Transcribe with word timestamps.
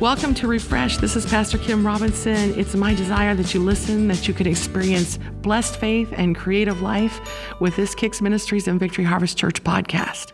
Welcome 0.00 0.32
to 0.36 0.46
Refresh. 0.46 0.96
This 0.96 1.14
is 1.14 1.26
Pastor 1.26 1.58
Kim 1.58 1.86
Robinson. 1.86 2.58
It's 2.58 2.74
my 2.74 2.94
desire 2.94 3.34
that 3.34 3.52
you 3.52 3.60
listen, 3.60 4.08
that 4.08 4.26
you 4.26 4.32
can 4.32 4.46
experience 4.46 5.18
blessed 5.42 5.76
faith 5.76 6.10
and 6.16 6.34
creative 6.34 6.80
life 6.80 7.20
with 7.60 7.76
this 7.76 7.94
Kicks 7.94 8.22
Ministries 8.22 8.66
and 8.66 8.80
Victory 8.80 9.04
Harvest 9.04 9.36
Church 9.36 9.62
podcast. 9.62 10.32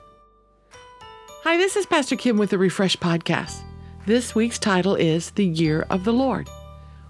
Hi, 1.42 1.56
this 1.56 1.74
is 1.74 1.84
Pastor 1.84 2.14
Kim 2.14 2.36
with 2.36 2.50
the 2.50 2.58
Refresh 2.58 2.96
podcast. 2.98 3.60
This 4.06 4.36
week's 4.36 4.60
title 4.60 4.94
is 4.94 5.32
The 5.32 5.46
Year 5.46 5.84
of 5.90 6.04
the 6.04 6.12
Lord. 6.12 6.48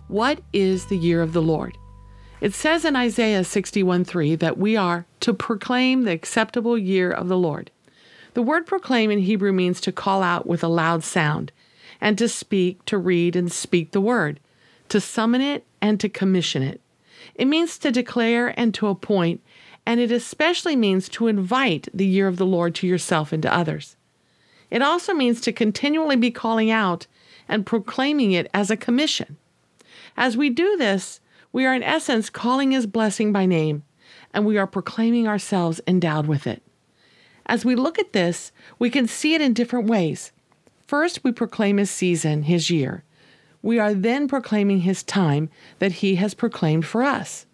What 0.09 0.41
is 0.55 0.87
the 0.87 0.97
year 0.97 1.21
of 1.21 1.35
the 1.35 1.43
Lord? 1.43 1.77
It 2.41 2.55
says 2.55 2.87
in 2.87 2.97
Isaiah 2.97 3.45
61 3.45 4.07
3 4.07 4.35
that 4.37 4.57
we 4.57 4.79
are 4.79 5.05
to 5.21 5.35
proclaim 5.35 6.05
the 6.05 6.13
acceptable 6.13 6.79
year 6.79 7.11
of 7.11 7.29
the 7.29 7.37
Lord. 7.37 7.71
The 8.33 8.41
word 8.41 8.65
proclaim 8.65 9.11
in 9.11 9.19
Hebrew 9.19 9.53
means 9.53 9.79
to 9.83 9.93
call 9.93 10.23
out 10.23 10.47
with 10.47 10.65
a 10.65 10.69
loud 10.69 11.05
sound 11.05 11.53
and 12.01 12.17
to 12.19 12.29
speak, 12.29 12.85
to 12.87 12.99
read, 12.99 13.37
and 13.37 13.53
speak 13.53 13.93
the 13.93 14.01
word, 14.01 14.41
to 14.89 15.01
summon 15.01 15.41
it, 15.41 15.65
and 15.81 15.99
to 16.01 16.09
commission 16.09 16.63
it. 16.63 16.81
It 17.35 17.47
means 17.47 17.79
to 17.79 17.91
declare 17.91 18.59
and 18.59 18.73
to 18.75 18.89
appoint, 18.89 19.41
and 19.85 20.01
it 20.01 20.11
especially 20.11 20.77
means 20.77 21.09
to 21.11 21.29
invite 21.29 21.89
the 21.95 22.07
year 22.07 22.29
of 22.29 22.37
the 22.37 22.47
Lord 22.47 22.75
to 22.77 22.87
yourself 22.87 23.33
and 23.33 23.43
to 23.43 23.55
others. 23.55 23.97
It 24.71 24.83
also 24.83 25.15
means 25.15 25.41
to 25.43 25.53
continually 25.53 26.17
be 26.17 26.31
calling 26.31 26.71
out 26.71 27.07
and 27.49 27.65
proclaiming 27.65 28.33
it 28.33 28.51
as 28.53 28.71
a 28.71 28.77
commission. 28.77 29.37
As 30.17 30.37
we 30.37 30.51
do 30.51 30.77
this, 30.77 31.21
we 31.53 31.65
are 31.65 31.75
in 31.75 31.83
essence 31.83 32.31
calling 32.31 32.73
His 32.73 32.87
blessing 32.87 33.33
by 33.33 33.47
name, 33.47 33.85
and 34.35 34.45
we 34.45 34.59
are 34.59 34.67
proclaiming 34.67 35.29
ourselves 35.29 35.81
endowed 35.87 36.27
with 36.27 36.47
it. 36.47 36.63
As 37.47 37.65
we 37.65 37.77
look 37.77 37.99
at 37.99 38.13
this, 38.13 38.51
we 38.79 38.91
can 38.91 39.07
see 39.07 39.35
it 39.35 39.41
in 39.41 39.53
different 39.53 39.87
ways. 39.87 40.33
First, 40.87 41.25
we 41.25 41.33
proclaim 41.33 41.79
his 41.79 41.91
season, 41.91 42.45
his 42.45 42.71
year. 42.71 43.03
We 43.61 43.79
are 43.81 43.93
then 43.93 44.29
proclaiming 44.29 44.81
his 44.81 45.03
time 45.03 45.51
that 45.81 45.93
he 45.93 46.15
has 46.17 46.35
proclaimed 46.35 46.87
for 46.87 47.03
us. 47.03 47.47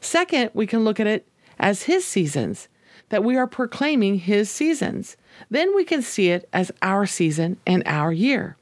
Second, 0.00 0.50
we 0.54 0.66
can 0.66 0.84
look 0.84 0.98
at 0.98 1.06
it 1.06 1.28
as 1.58 1.82
his 1.82 2.06
seasons, 2.06 2.68
that 3.10 3.24
we 3.24 3.36
are 3.36 3.46
proclaiming 3.46 4.18
his 4.18 4.50
seasons. 4.50 5.16
Then 5.50 5.74
we 5.74 5.84
can 5.84 6.00
see 6.00 6.30
it 6.30 6.48
as 6.52 6.72
our 6.80 7.04
season 7.04 7.58
and 7.66 7.82
our 7.84 8.12
year. 8.12 8.56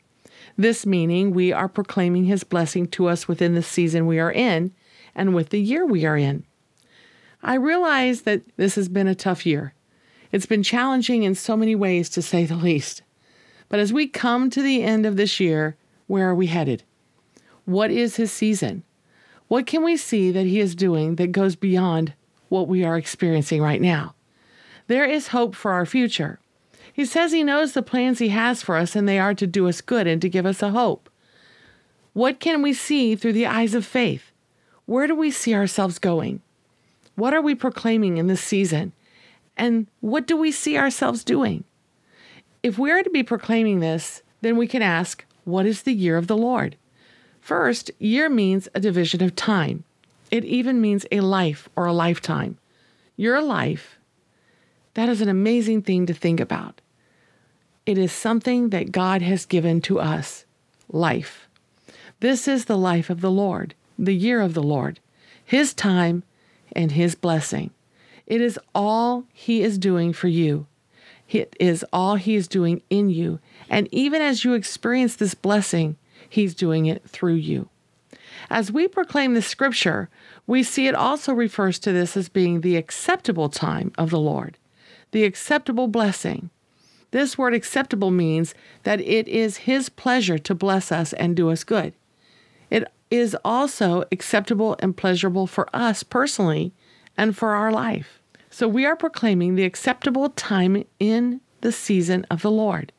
This 0.59 0.87
meaning 0.87 1.33
we 1.33 1.53
are 1.53 1.69
proclaiming 1.69 2.25
his 2.25 2.43
blessing 2.43 2.87
to 2.89 3.07
us 3.07 3.29
within 3.29 3.55
the 3.55 3.63
season 3.63 4.07
we 4.07 4.19
are 4.19 4.33
in 4.33 4.73
and 5.15 5.35
with 5.35 5.51
the 5.51 5.61
year 5.61 5.85
we 5.85 6.05
are 6.05 6.17
in. 6.17 6.45
I 7.43 7.55
realize 7.55 8.23
that 8.23 8.43
this 8.57 8.75
has 8.75 8.89
been 8.89 9.07
a 9.07 9.15
tough 9.15 9.47
year. 9.47 9.75
It's 10.33 10.47
been 10.47 10.63
challenging 10.63 11.23
in 11.23 11.35
so 11.35 11.57
many 11.57 11.75
ways, 11.75 12.09
to 12.11 12.23
say 12.23 12.45
the 12.45 12.57
least. 12.57 13.03
But 13.69 13.81
as 13.81 13.93
we 13.93 14.07
come 14.07 14.51
to 14.51 14.63
the 14.63 14.83
end 14.83 15.07
of 15.07 15.17
this 15.17 15.41
year, 15.41 15.77
where 16.07 16.29
are 16.29 16.35
we 16.35 16.47
headed? 16.47 16.85
What 17.65 17.91
is 17.91 18.17
his 18.17 18.33
season? 18.33 18.85
What 19.49 19.67
can 19.67 19.83
we 19.83 19.97
see 19.97 20.31
that 20.31 20.47
he 20.47 20.61
is 20.61 20.75
doing 20.75 21.17
that 21.17 21.33
goes 21.33 21.57
beyond 21.57 22.15
what 22.49 22.69
we 22.69 22.85
are 22.85 22.97
experiencing 22.97 23.61
right 23.61 23.81
now? 23.81 24.15
There 24.87 25.05
is 25.05 25.29
hope 25.29 25.55
for 25.55 25.73
our 25.73 25.87
future. 25.87 26.39
He 26.93 27.05
says 27.05 27.33
he 27.33 27.43
knows 27.43 27.73
the 27.73 27.83
plans 27.83 28.19
he 28.19 28.29
has 28.29 28.63
for 28.63 28.77
us, 28.77 28.97
and 28.97 29.09
they 29.09 29.19
are 29.19 29.35
to 29.35 29.47
do 29.47 29.69
us 29.69 29.81
good 29.81 30.07
and 30.07 30.23
to 30.23 30.29
give 30.29 30.47
us 30.47 30.63
a 30.63 30.71
hope. 30.71 31.11
What 32.13 32.41
can 32.41 32.63
we 32.63 32.73
see 32.73 33.15
through 33.15 33.35
the 33.35 33.47
eyes 33.47 33.75
of 33.75 33.85
faith? 33.85 34.33
Where 34.87 35.07
do 35.07 35.15
we 35.15 35.31
see 35.31 35.55
ourselves 35.55 35.99
going? 35.99 36.41
What 37.17 37.35
are 37.35 37.43
we 37.43 37.55
proclaiming 37.55 38.17
in 38.17 38.29
this 38.29 38.41
season? 38.41 38.93
And 39.57 39.89
what 40.01 40.27
do 40.27 40.37
we 40.37 40.53
see 40.53 40.79
ourselves 40.79 41.25
doing? 41.25 41.65
If 42.67 42.81
we 42.81 42.91
are 42.91 43.05
to 43.05 43.11
be 43.11 43.23
proclaiming 43.23 43.79
this, 43.79 44.23
then 44.41 44.57
we 44.57 44.67
can 44.67 44.83
ask, 44.83 45.25
what 45.45 45.67
is 45.67 45.83
the 45.83 45.95
year 45.95 46.17
of 46.17 46.27
the 46.27 46.37
Lord? 46.37 46.75
First, 47.41 47.93
year 48.01 48.29
means 48.29 48.67
a 48.75 48.81
division 48.81 49.23
of 49.23 49.37
time. 49.37 49.85
It 50.33 50.45
even 50.45 50.81
means 50.81 51.07
a 51.13 51.21
life 51.21 51.69
or 51.77 51.87
a 51.87 51.93
lifetime. 51.93 52.59
Your 53.17 53.41
life, 53.41 54.01
that 54.95 55.09
is 55.09 55.21
an 55.21 55.29
amazing 55.29 55.83
thing 55.83 56.07
to 56.07 56.13
think 56.13 56.41
about. 56.41 56.81
It 57.87 57.99
is 57.99 58.11
something 58.11 58.71
that 58.71 58.91
God 58.91 59.23
has 59.23 59.47
given 59.47 59.81
to 59.83 60.01
us 60.01 60.45
life. 60.91 61.47
This 62.19 62.49
is 62.49 62.65
the 62.65 62.77
life 62.77 63.09
of 63.09 63.21
the 63.21 63.31
Lord, 63.31 63.77
the 63.97 64.13
year 64.13 64.41
of 64.41 64.55
the 64.55 64.63
Lord, 64.65 64.99
His 65.45 65.73
time 65.73 66.25
and 66.73 66.91
His 66.91 67.15
blessing. 67.15 67.71
It 68.27 68.41
is 68.41 68.59
all 68.75 69.23
He 69.33 69.63
is 69.63 69.79
doing 69.79 70.13
for 70.13 70.27
you. 70.27 70.67
It 71.29 71.57
is 71.59 71.85
all 71.93 72.17
He 72.17 72.35
is 72.35 72.49
doing 72.49 72.83
in 72.91 73.11
you. 73.11 73.41
And 73.69 73.89
even 73.93 74.23
as 74.23 74.45
you 74.45 74.55
experience 74.55 75.17
this 75.17 75.35
blessing, 75.35 75.97
He's 76.29 76.55
doing 76.55 76.87
it 76.87 77.09
through 77.09 77.35
you. 77.35 77.69
As 78.51 78.71
we 78.71 78.87
proclaim 78.87 79.35
the 79.35 79.43
scripture, 79.43 80.09
we 80.47 80.63
see 80.63 80.87
it 80.87 80.95
also 80.95 81.33
refers 81.33 81.79
to 81.81 81.93
this 81.93 82.17
as 82.17 82.29
being 82.29 82.61
the 82.61 82.77
acceptable 82.77 83.49
time 83.49 83.93
of 83.99 84.11
the 84.11 84.21
Lord, 84.21 84.59
the 85.11 85.25
acceptable 85.25 85.89
blessing. 85.89 86.51
This 87.11 87.39
word 87.39 87.55
acceptable 87.55 88.11
means 88.11 88.55
that 88.83 89.01
it 89.01 89.27
is 89.29 89.59
His 89.59 89.89
pleasure 89.89 90.39
to 90.39 90.55
bless 90.55 90.93
us 90.93 91.13
and 91.15 91.37
do 91.37 91.51
us 91.51 91.65
good. 91.65 91.95
It 92.71 92.85
is 93.11 93.37
also 93.45 94.05
acceptable 94.13 94.77
and 94.81 94.97
pleasurable 94.97 95.47
for 95.47 95.69
us 95.75 96.03
personally 96.03 96.73
and 97.17 97.37
for 97.37 97.51
our 97.51 97.73
life. 97.73 98.21
So 98.57 98.67
we 98.67 98.87
are 98.87 98.97
proclaiming 98.97 99.55
the 99.55 99.67
acceptable 99.67 100.31
time 100.31 100.83
in 100.99 101.43
the 101.61 101.71
season 101.71 102.25
of 102.31 102.41
the 102.41 102.51
Lord. 102.51 102.91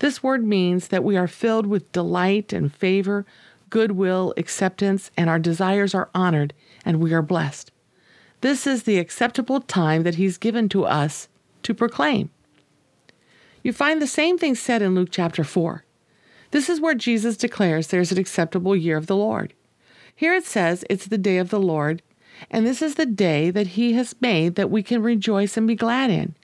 This 0.00 0.22
word 0.22 0.44
means 0.44 0.88
that 0.88 1.02
we 1.02 1.16
are 1.16 1.26
filled 1.26 1.66
with 1.66 1.90
delight 1.92 2.52
and 2.52 2.70
favor, 2.70 3.24
goodwill, 3.70 4.34
acceptance, 4.36 5.10
and 5.16 5.30
our 5.30 5.38
desires 5.38 5.94
are 5.94 6.10
honored 6.14 6.52
and 6.84 7.00
we 7.00 7.14
are 7.14 7.22
blessed. 7.22 7.72
This 8.42 8.66
is 8.66 8.82
the 8.82 8.98
acceptable 8.98 9.62
time 9.62 10.02
that 10.02 10.16
He's 10.16 10.36
given 10.36 10.68
to 10.68 10.84
us 10.84 11.28
to 11.62 11.72
proclaim. 11.72 12.28
You 13.62 13.72
find 13.72 14.02
the 14.02 14.06
same 14.06 14.36
thing 14.36 14.56
said 14.56 14.82
in 14.82 14.94
Luke 14.94 15.08
chapter 15.10 15.42
4. 15.42 15.86
This 16.50 16.68
is 16.68 16.82
where 16.82 16.94
Jesus 16.94 17.38
declares 17.38 17.86
there's 17.86 18.12
an 18.12 18.18
acceptable 18.18 18.76
year 18.76 18.98
of 18.98 19.06
the 19.06 19.16
Lord. 19.16 19.54
Here 20.14 20.34
it 20.34 20.44
says 20.44 20.84
it's 20.90 21.06
the 21.06 21.16
day 21.16 21.38
of 21.38 21.48
the 21.48 21.58
Lord, 21.58 22.02
and 22.50 22.66
this 22.66 22.82
is 22.82 22.94
the 22.94 23.06
day 23.06 23.50
that 23.50 23.68
He 23.68 23.92
has 23.94 24.14
made 24.20 24.54
that 24.54 24.70
we 24.70 24.82
can 24.82 25.02
rejoice 25.02 25.56
and 25.56 25.66
be 25.66 25.74
glad 25.74 26.10
in. 26.10 26.34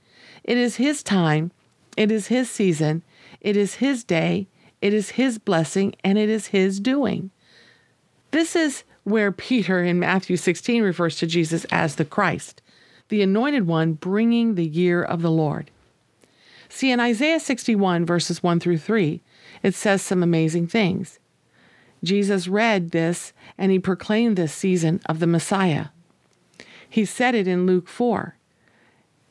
It 0.43 0.57
is 0.57 0.77
His 0.77 1.03
time, 1.03 1.51
it 1.97 2.11
is 2.11 2.29
His 2.29 2.51
season, 2.51 3.03
it 3.41 3.57
is 3.57 3.75
His 3.75 4.05
day, 4.05 4.47
it 4.81 4.93
is 4.93 5.11
His 5.11 5.39
blessing, 5.39 5.95
and 6.05 6.19
it 6.19 6.29
is 6.29 6.49
His 6.49 6.81
doing. 6.81 7.31
This 8.31 8.57
is 8.57 8.85
where 9.05 9.31
Peter 9.31 9.83
in 9.83 9.99
Matthew 9.99 10.37
16 10.37 10.83
refers 10.83 11.17
to 11.17 11.27
Jesus 11.27 11.65
as 11.67 11.97
the 11.97 12.05
Christ, 12.05 12.63
the 13.09 13.23
anointed 13.23 13.67
one 13.67 13.93
bringing 13.93 14.55
the 14.55 14.67
year 14.67 15.03
of 15.03 15.23
the 15.23 15.31
Lord. 15.31 15.71
See, 16.69 16.91
in 16.91 16.99
Isaiah 16.99 17.39
61, 17.39 18.05
verses 18.05 18.43
1 18.43 18.59
through 18.59 18.79
3, 18.79 19.21
it 19.63 19.75
says 19.75 20.03
some 20.03 20.23
amazing 20.23 20.67
things. 20.67 21.21
Jesus 22.05 22.49
read 22.49 22.91
this 22.91 23.33
and 23.59 23.73
he 23.73 23.79
proclaimed 23.79 24.37
this 24.37 24.53
season 24.53 25.01
of 25.07 25.19
the 25.19 25.27
Messiah. 25.27 25.87
He 26.89 27.05
said 27.05 27.35
it 27.35 27.49
in 27.49 27.67
Luke 27.67 27.89
4. 27.89 28.37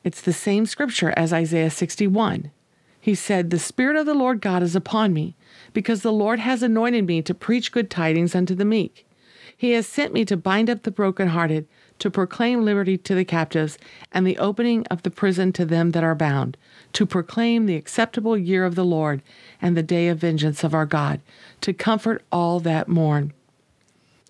It's 0.03 0.21
the 0.21 0.33
same 0.33 0.65
scripture 0.65 1.13
as 1.15 1.31
Isaiah 1.31 1.69
61. 1.69 2.51
He 2.99 3.15
said, 3.15 3.49
The 3.49 3.59
Spirit 3.59 3.95
of 3.95 4.05
the 4.05 4.13
Lord 4.13 4.41
God 4.41 4.63
is 4.63 4.75
upon 4.75 5.13
me, 5.13 5.35
because 5.73 6.01
the 6.01 6.11
Lord 6.11 6.39
has 6.39 6.63
anointed 6.63 7.05
me 7.05 7.21
to 7.21 7.33
preach 7.33 7.71
good 7.71 7.89
tidings 7.89 8.35
unto 8.35 8.55
the 8.55 8.65
meek. 8.65 9.07
He 9.55 9.71
has 9.71 9.87
sent 9.87 10.13
me 10.13 10.25
to 10.25 10.37
bind 10.37 10.69
up 10.69 10.83
the 10.83 10.91
brokenhearted, 10.91 11.67
to 12.03 12.11
proclaim 12.11 12.65
liberty 12.65 12.97
to 12.97 13.15
the 13.15 13.23
captives, 13.23 13.77
and 14.11 14.27
the 14.27 14.37
opening 14.37 14.85
of 14.87 15.03
the 15.03 15.09
prison 15.09 15.53
to 15.53 15.63
them 15.63 15.91
that 15.91 16.03
are 16.03 16.13
bound, 16.13 16.57
to 16.91 17.05
proclaim 17.05 17.65
the 17.65 17.77
acceptable 17.77 18.37
year 18.37 18.65
of 18.65 18.75
the 18.75 18.83
Lord 18.83 19.21
and 19.61 19.77
the 19.77 19.83
day 19.83 20.09
of 20.09 20.17
vengeance 20.17 20.65
of 20.65 20.73
our 20.73 20.85
God, 20.85 21.21
to 21.61 21.71
comfort 21.71 22.21
all 22.29 22.59
that 22.59 22.89
mourn. 22.89 23.31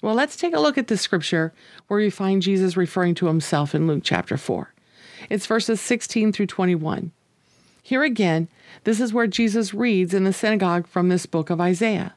Well, 0.04 0.14
let's 0.14 0.36
take 0.36 0.54
a 0.54 0.60
look 0.60 0.78
at 0.78 0.86
the 0.86 0.98
scripture 0.98 1.52
where 1.88 2.00
you 2.00 2.12
find 2.12 2.44
Jesus 2.44 2.78
referring 2.78 3.16
to 3.16 3.26
himself 3.26 3.74
in 3.74 3.88
Luke 3.88 4.04
chapter 4.04 4.38
4. 4.38 4.72
It's 5.32 5.48
verses 5.48 5.82
16 5.82 6.32
through 6.32 6.46
21. 6.46 7.12
Here 7.82 8.04
again, 8.04 8.50
this 8.84 9.00
is 9.00 9.14
where 9.14 9.26
Jesus 9.26 9.74
reads 9.74 10.14
in 10.14 10.26
the 10.26 10.32
synagogue 10.32 10.86
from 10.86 11.10
this 11.10 11.26
book 11.26 11.50
of 11.50 11.60
Isaiah. 11.60 12.14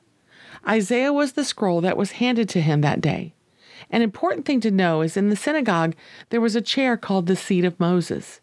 Isaiah 0.69 1.15
was 1.15 1.33
the 1.33 1.45
scroll 1.45 1.81
that 1.81 1.97
was 1.97 2.13
handed 2.13 2.51
to 2.51 2.61
him 2.61 2.83
that 2.83 3.01
day. 3.01 3.33
An 3.91 4.03
important 4.03 4.47
thing 4.47 4.61
to 4.61 4.71
know 4.71 5.03
is 5.03 5.17
in 5.17 5.31
the 5.31 5.37
synagogue, 5.37 5.95
there 6.31 6.41
was 6.41 6.57
a 6.57 6.61
chair 6.61 6.97
called 6.97 7.27
the 7.27 7.37
seat 7.37 7.65
of 7.65 7.79
Moses. 7.79 8.41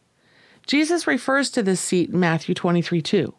Jesus 0.65 1.07
refers 1.07 1.49
to 1.51 1.63
this 1.63 1.81
seat 1.81 2.09
in 2.11 2.19
Matthew 2.19 2.55
23 2.55 3.01
2. 3.01 3.33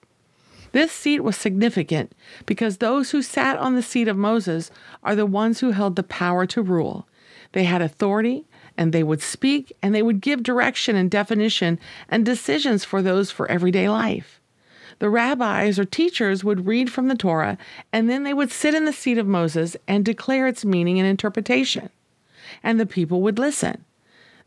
This 0.72 0.90
seat 0.90 1.20
was 1.20 1.36
significant 1.36 2.12
because 2.46 2.78
those 2.78 3.12
who 3.12 3.22
sat 3.22 3.56
on 3.56 3.74
the 3.74 3.82
seat 3.82 4.08
of 4.08 4.16
Moses 4.16 4.70
are 5.04 5.14
the 5.14 5.24
ones 5.24 5.60
who 5.60 5.70
held 5.70 5.94
the 5.94 6.02
power 6.02 6.46
to 6.46 6.62
rule. 6.62 7.08
They 7.52 7.64
had 7.64 7.80
authority 7.80 8.46
and 8.76 8.92
they 8.92 9.04
would 9.04 9.22
speak 9.22 9.72
and 9.80 9.94
they 9.94 10.02
would 10.02 10.20
give 10.20 10.42
direction 10.42 10.96
and 10.96 11.10
definition 11.10 11.78
and 12.08 12.26
decisions 12.26 12.84
for 12.84 13.02
those 13.02 13.30
for 13.30 13.48
everyday 13.48 13.88
life. 13.88 14.40
The 14.98 15.10
rabbis 15.10 15.78
or 15.78 15.84
teachers 15.84 16.44
would 16.44 16.66
read 16.66 16.90
from 16.90 17.08
the 17.08 17.16
Torah, 17.16 17.58
and 17.92 18.08
then 18.08 18.22
they 18.22 18.34
would 18.34 18.50
sit 18.50 18.74
in 18.74 18.84
the 18.84 18.92
seat 18.92 19.18
of 19.18 19.26
Moses 19.26 19.76
and 19.88 20.04
declare 20.04 20.46
its 20.46 20.64
meaning 20.64 20.98
and 20.98 21.08
interpretation. 21.08 21.90
And 22.62 22.78
the 22.78 22.86
people 22.86 23.22
would 23.22 23.38
listen. 23.38 23.84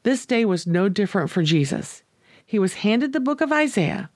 This 0.03 0.25
day 0.25 0.45
was 0.45 0.67
no 0.67 0.89
different 0.89 1.29
for 1.29 1.43
Jesus. 1.43 2.03
He 2.45 2.59
was 2.59 2.75
handed 2.75 3.13
the 3.13 3.19
book 3.19 3.41
of 3.41 3.51
Isaiah. 3.51 4.09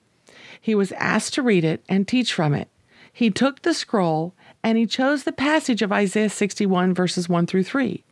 He 0.60 0.76
was 0.76 0.92
asked 0.94 1.34
to 1.34 1.42
read 1.42 1.66
it 1.66 1.84
and 1.90 2.08
teach 2.08 2.34
from 2.34 2.54
it. 2.54 2.70
He 3.12 3.30
took 3.30 3.62
the 3.62 3.74
scroll 3.74 4.34
and 4.64 4.78
he 4.78 4.86
chose 4.86 5.24
the 5.24 5.32
passage 5.32 5.82
of 5.82 5.92
Isaiah 5.92 6.30
61, 6.30 6.94
verses 6.94 7.28
1 7.28 7.48
through 7.48 7.64
3, 7.64 8.04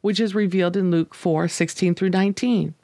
which 0.00 0.20
is 0.20 0.34
revealed 0.34 0.76
in 0.76 0.90
Luke 0.90 1.14
4 1.14 1.48
16 1.48 1.94
through 1.94 2.10
19. 2.10 2.74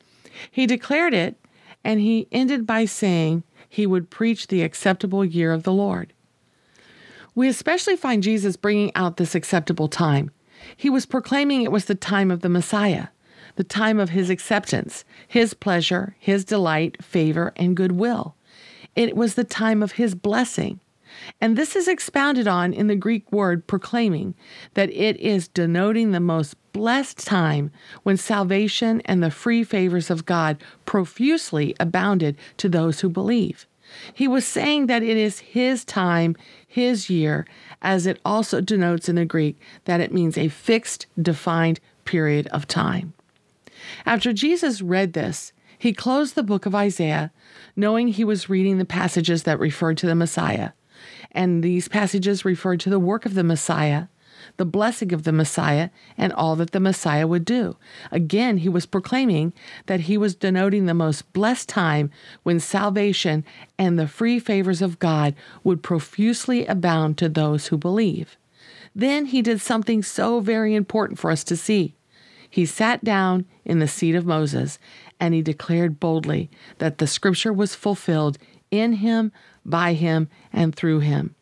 He 0.51 0.67
declared 0.67 1.15
it 1.15 1.37
and 1.85 2.01
he 2.01 2.29
ended 2.33 2.67
by 2.67 2.85
saying 2.85 3.43
he 3.69 3.87
would 3.87 4.11
preach 4.11 4.47
the 4.47 4.63
acceptable 4.63 5.25
year 5.25 5.53
of 5.53 5.63
the 5.63 5.73
Lord. 5.73 6.13
We 7.35 7.49
especially 7.49 7.97
find 7.97 8.23
Jesus 8.23 8.57
bringing 8.57 8.91
out 8.95 9.17
this 9.17 9.35
acceptable 9.35 9.89
time. 9.89 10.31
He 10.77 10.91
was 10.91 11.07
proclaiming 11.07 11.63
it 11.63 11.73
was 11.73 11.85
the 11.85 11.95
time 11.95 12.31
of 12.31 12.41
the 12.41 12.49
Messiah 12.49 13.09
the 13.59 13.65
time 13.65 13.99
of 13.99 14.11
his 14.11 14.31
acceptance, 14.31 15.05
his 15.27 15.53
pleasure, 15.53 16.15
his 16.21 16.45
delight, 16.45 17.03
favor, 17.03 17.53
and 17.57 17.77
goodwill. 17.77 18.37
It 18.95 19.17
was 19.17 19.35
the 19.35 19.43
time 19.43 19.83
of 19.83 19.93
his 19.93 20.15
blessing. 20.15 20.79
And 21.41 21.57
this 21.57 21.75
is 21.75 21.89
expounded 21.89 22.47
on 22.47 22.73
in 22.73 22.87
the 22.87 22.95
Greek 22.95 23.31
word 23.33 23.67
proclaiming, 23.67 24.37
that 24.75 24.91
it 24.91 25.17
is 25.17 25.49
denoting 25.49 26.13
the 26.13 26.21
most 26.21 26.55
blessed 26.79 27.27
time 27.27 27.73
when 28.05 28.17
salvation 28.17 29.03
and 29.05 29.21
the 29.21 29.33
free 29.33 29.65
favors 29.65 30.11
of 30.11 30.25
God 30.25 30.63
profusely 30.87 31.75
abounded 31.81 32.37
to 32.57 32.69
those 32.69 33.01
who 33.01 33.09
believe. 33.09 33.67
He 34.15 34.29
was 34.29 34.47
saying 34.47 34.87
that 34.87 35.03
it 35.03 35.17
is 35.17 35.41
his 35.41 35.85
time, 35.85 36.37
his 36.69 37.11
year, 37.11 37.49
as 37.83 38.07
it 38.07 38.21
also 38.25 38.61
denotes 38.61 39.09
in 39.09 39.17
the 39.17 39.25
Greek 39.25 39.61
that 39.87 40.01
it 40.01 40.13
means 40.13 40.39
a 40.39 40.47
fixed, 40.47 41.07
defined 41.21 41.81
period 42.05 42.47
of 42.53 42.69
time. 42.69 43.13
After 44.07 44.33
Jesus 44.33 44.81
read 44.81 45.15
this, 45.15 45.53
he 45.81 45.93
closed 45.93 46.37
the 46.37 46.45
book 46.45 46.65
of 46.65 46.77
Isaiah, 46.77 47.33
knowing 47.75 48.07
he 48.07 48.23
was 48.23 48.49
reading 48.49 48.79
the 48.79 48.85
passages 48.85 49.43
that 49.43 49.59
referred 49.59 49.99
to 49.99 50.07
the 50.07 50.15
Messiah. 50.15 50.71
And 51.33 51.65
these 51.65 51.89
passages 51.89 52.45
referred 52.45 52.79
to 52.81 52.91
the 52.91 53.01
work 53.01 53.27
of 53.27 53.35
the 53.35 53.43
Messiah, 53.43 54.07
the 54.57 54.65
blessing 54.65 55.13
of 55.13 55.25
the 55.25 55.33
Messiah, 55.33 55.91
and 56.17 56.33
all 56.33 56.57
that 56.57 56.71
the 56.71 56.81
Messiah 56.81 57.27
would 57.27 57.45
do. 57.45 57.77
Again, 58.11 58.59
he 58.59 58.69
was 58.69 58.87
proclaiming 58.87 59.53
that 59.87 60.01
he 60.01 60.17
was 60.17 60.35
denoting 60.35 60.87
the 60.87 60.95
most 60.95 61.33
blessed 61.33 61.69
time 61.69 62.11
when 62.43 62.61
salvation 62.61 63.45
and 63.79 63.99
the 63.99 64.09
free 64.09 64.39
favors 64.39 64.83
of 64.83 64.99
God 64.99 65.35
would 65.63 65.83
profusely 65.83 66.67
abound 66.67 67.19
to 67.19 67.29
those 67.29 67.69
who 67.69 67.77
believe. 67.77 68.37
Then 68.95 69.27
he 69.27 69.43
did 69.43 69.61
something 69.61 70.03
so 70.03 70.41
very 70.41 70.75
important 70.75 71.19
for 71.19 71.31
us 71.31 71.45
to 71.45 71.57
see. 71.57 71.95
He 72.51 72.65
sat 72.67 73.05
down 73.05 73.45
in 73.65 73.79
the 73.79 73.89
seat 73.89 74.15
of 74.15 74.27
Moses 74.27 74.79
and 75.21 75.35
he 75.35 75.43
declared 75.43 76.01
boldly 76.01 76.51
that 76.79 76.99
the 76.99 77.07
scripture 77.07 77.53
was 77.53 77.75
fulfilled 77.75 78.39
in 78.71 78.95
him, 78.95 79.33
by 79.65 79.93
him, 79.93 80.29
and 80.53 80.75
through 80.75 81.01
him. 81.01 81.35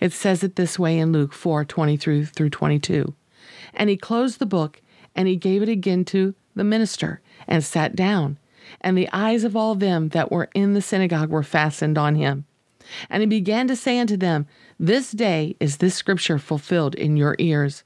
It 0.00 0.12
says 0.12 0.42
it 0.42 0.56
this 0.56 0.78
way 0.78 0.98
in 0.98 1.12
Luke 1.12 1.32
4 1.32 1.64
23 1.64 2.24
through 2.24 2.50
22. 2.50 3.14
And 3.74 3.90
he 3.90 3.96
closed 3.96 4.38
the 4.38 4.46
book 4.46 4.80
and 5.14 5.28
he 5.28 5.36
gave 5.36 5.62
it 5.62 5.68
again 5.68 6.04
to 6.06 6.34
the 6.54 6.64
minister 6.64 7.20
and 7.46 7.64
sat 7.64 7.96
down. 7.96 8.38
And 8.80 8.96
the 8.96 9.08
eyes 9.12 9.44
of 9.44 9.56
all 9.56 9.74
them 9.74 10.10
that 10.10 10.30
were 10.30 10.50
in 10.54 10.74
the 10.74 10.82
synagogue 10.82 11.30
were 11.30 11.42
fastened 11.42 11.96
on 11.96 12.16
him. 12.16 12.44
And 13.10 13.20
he 13.20 13.26
began 13.26 13.66
to 13.68 13.76
say 13.76 13.98
unto 13.98 14.16
them, 14.16 14.46
This 14.78 15.10
day 15.10 15.56
is 15.60 15.78
this 15.78 15.94
scripture 15.94 16.38
fulfilled 16.38 16.94
in 16.94 17.16
your 17.16 17.36
ears. 17.38 17.84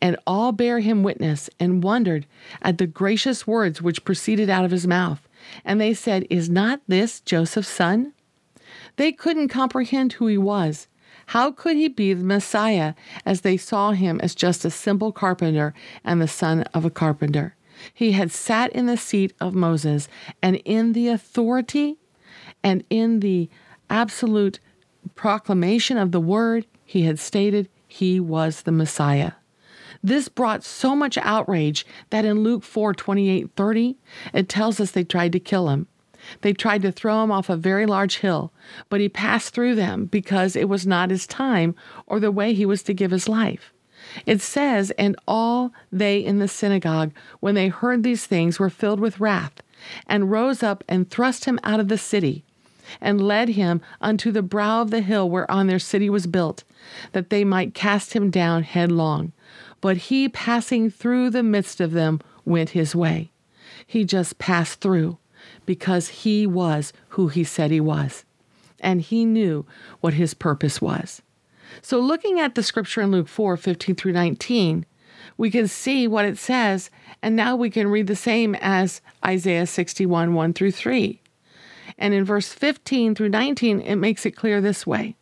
And 0.00 0.16
all 0.26 0.52
bare 0.52 0.80
him 0.80 1.02
witness 1.02 1.50
and 1.58 1.82
wondered 1.82 2.26
at 2.62 2.78
the 2.78 2.86
gracious 2.86 3.46
words 3.46 3.82
which 3.82 4.04
proceeded 4.04 4.48
out 4.48 4.64
of 4.64 4.70
his 4.70 4.86
mouth. 4.86 5.28
And 5.64 5.80
they 5.80 5.94
said, 5.94 6.26
Is 6.30 6.48
not 6.48 6.80
this 6.88 7.20
Joseph's 7.20 7.68
son? 7.68 8.12
They 8.96 9.12
couldn't 9.12 9.48
comprehend 9.48 10.14
who 10.14 10.26
he 10.26 10.38
was. 10.38 10.88
How 11.30 11.52
could 11.52 11.76
he 11.76 11.86
be 11.86 12.12
the 12.12 12.24
Messiah 12.24 12.94
as 13.24 13.42
they 13.42 13.56
saw 13.56 13.92
him 13.92 14.20
as 14.20 14.34
just 14.34 14.64
a 14.64 14.70
simple 14.70 15.12
carpenter 15.12 15.72
and 16.02 16.20
the 16.20 16.26
son 16.26 16.62
of 16.74 16.84
a 16.84 16.90
carpenter? 16.90 17.54
He 17.94 18.10
had 18.10 18.32
sat 18.32 18.72
in 18.72 18.86
the 18.86 18.96
seat 18.96 19.32
of 19.40 19.54
Moses, 19.54 20.08
and 20.42 20.56
in 20.64 20.92
the 20.92 21.06
authority 21.06 21.98
and 22.64 22.82
in 22.90 23.20
the 23.20 23.48
absolute 23.88 24.58
proclamation 25.14 25.96
of 25.98 26.10
the 26.10 26.20
word, 26.20 26.66
he 26.84 27.02
had 27.02 27.20
stated 27.20 27.68
he 27.86 28.18
was 28.18 28.62
the 28.62 28.72
Messiah. 28.72 29.34
This 30.02 30.28
brought 30.28 30.64
so 30.64 30.96
much 30.96 31.16
outrage 31.18 31.86
that 32.10 32.24
in 32.24 32.42
Luke 32.42 32.64
4 32.64 32.92
28 32.92 33.50
30, 33.54 33.96
it 34.34 34.48
tells 34.48 34.80
us 34.80 34.90
they 34.90 35.04
tried 35.04 35.30
to 35.30 35.38
kill 35.38 35.68
him. 35.68 35.86
They 36.42 36.52
tried 36.52 36.82
to 36.82 36.92
throw 36.92 37.22
him 37.22 37.32
off 37.32 37.48
a 37.48 37.56
very 37.56 37.86
large 37.86 38.18
hill, 38.18 38.52
but 38.88 39.00
he 39.00 39.08
passed 39.08 39.54
through 39.54 39.74
them 39.74 40.06
because 40.06 40.56
it 40.56 40.68
was 40.68 40.86
not 40.86 41.10
his 41.10 41.26
time 41.26 41.74
or 42.06 42.20
the 42.20 42.32
way 42.32 42.52
he 42.54 42.66
was 42.66 42.82
to 42.84 42.94
give 42.94 43.10
his 43.10 43.28
life. 43.28 43.72
It 44.26 44.40
says, 44.40 44.90
And 44.92 45.16
all 45.28 45.72
they 45.92 46.18
in 46.18 46.38
the 46.38 46.48
synagogue, 46.48 47.12
when 47.40 47.54
they 47.54 47.68
heard 47.68 48.02
these 48.02 48.26
things, 48.26 48.58
were 48.58 48.70
filled 48.70 49.00
with 49.00 49.20
wrath, 49.20 49.62
and 50.06 50.30
rose 50.30 50.62
up 50.62 50.84
and 50.88 51.08
thrust 51.08 51.44
him 51.44 51.58
out 51.62 51.80
of 51.80 51.88
the 51.88 51.98
city, 51.98 52.44
and 53.00 53.20
led 53.20 53.50
him 53.50 53.80
unto 54.00 54.30
the 54.32 54.42
brow 54.42 54.82
of 54.82 54.90
the 54.90 55.00
hill 55.00 55.28
whereon 55.28 55.66
their 55.66 55.78
city 55.78 56.10
was 56.10 56.26
built, 56.26 56.64
that 57.12 57.30
they 57.30 57.44
might 57.44 57.74
cast 57.74 58.14
him 58.14 58.30
down 58.30 58.62
headlong. 58.62 59.32
But 59.80 59.96
he, 59.96 60.28
passing 60.28 60.90
through 60.90 61.30
the 61.30 61.42
midst 61.42 61.80
of 61.80 61.92
them, 61.92 62.20
went 62.44 62.70
his 62.70 62.94
way. 62.94 63.30
He 63.86 64.04
just 64.04 64.38
passed 64.38 64.80
through 64.80 65.18
because 65.66 66.08
he 66.08 66.46
was 66.46 66.92
who 67.10 67.28
he 67.28 67.44
said 67.44 67.70
he 67.70 67.80
was. 67.80 68.24
And 68.80 69.00
he 69.00 69.24
knew 69.24 69.66
what 70.00 70.14
his 70.14 70.34
purpose 70.34 70.80
was. 70.80 71.22
So, 71.82 71.98
looking 72.00 72.40
at 72.40 72.54
the 72.54 72.62
scripture 72.62 73.02
in 73.02 73.10
Luke 73.10 73.28
4 73.28 73.56
15 73.56 73.94
through 73.94 74.12
19, 74.12 74.86
we 75.36 75.50
can 75.50 75.68
see 75.68 76.06
what 76.08 76.24
it 76.24 76.38
says, 76.38 76.90
and 77.22 77.36
now 77.36 77.56
we 77.56 77.70
can 77.70 77.88
read 77.88 78.06
the 78.06 78.16
same 78.16 78.54
as 78.56 79.00
Isaiah 79.24 79.66
61 79.66 80.34
1 80.34 80.52
through 80.52 80.72
3. 80.72 81.20
And 81.98 82.14
in 82.14 82.24
verse 82.24 82.52
15 82.52 83.14
through 83.14 83.28
19, 83.28 83.80
it 83.80 83.96
makes 83.96 84.24
it 84.24 84.32
clear 84.32 84.60
this 84.60 84.86
way 84.86 85.16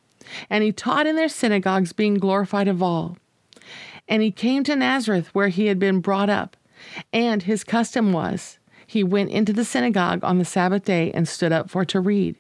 And 0.49 0.65
he 0.65 0.73
taught 0.73 1.07
in 1.07 1.17
their 1.17 1.29
synagogues, 1.29 1.93
being 1.93 2.15
glorified 2.15 2.69
of 2.69 2.83
all. 2.83 3.19
And 4.09 4.23
he 4.23 4.31
came 4.31 4.65
to 4.65 4.77
Nazareth, 4.77 5.35
where 5.35 5.49
he 5.49 5.67
had 5.67 5.79
been 5.79 6.01
brought 6.01 6.31
up. 6.31 6.57
And 7.13 7.43
his 7.43 7.65
custom 7.65 8.13
was, 8.13 8.58
he 8.89 9.05
went 9.05 9.29
into 9.29 9.53
the 9.53 9.67
synagogue 9.67 10.25
on 10.25 10.39
the 10.39 10.47
Sabbath 10.47 10.83
day 10.83 11.13
and 11.13 11.29
stood 11.29 11.53
up 11.53 11.69
for 11.69 11.85
to 11.85 12.01
read. 12.01 12.37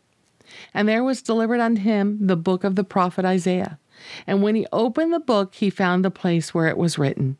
And 0.73 0.89
there 0.89 1.05
was 1.05 1.21
delivered 1.21 1.61
unto 1.61 1.83
him 1.83 2.27
the 2.27 2.37
book 2.37 2.65
of 2.65 2.75
the 2.75 2.85
prophet 2.85 3.27
Isaiah. 3.27 3.79
And 4.27 4.43
when 4.43 4.55
he 4.55 4.67
opened 4.73 5.13
the 5.13 5.21
book, 5.21 5.55
he 5.55 5.69
found 5.69 6.03
the 6.03 6.11
place 6.11 6.55
where 6.55 6.67
it 6.67 6.79
was 6.79 6.99
written 6.99 7.37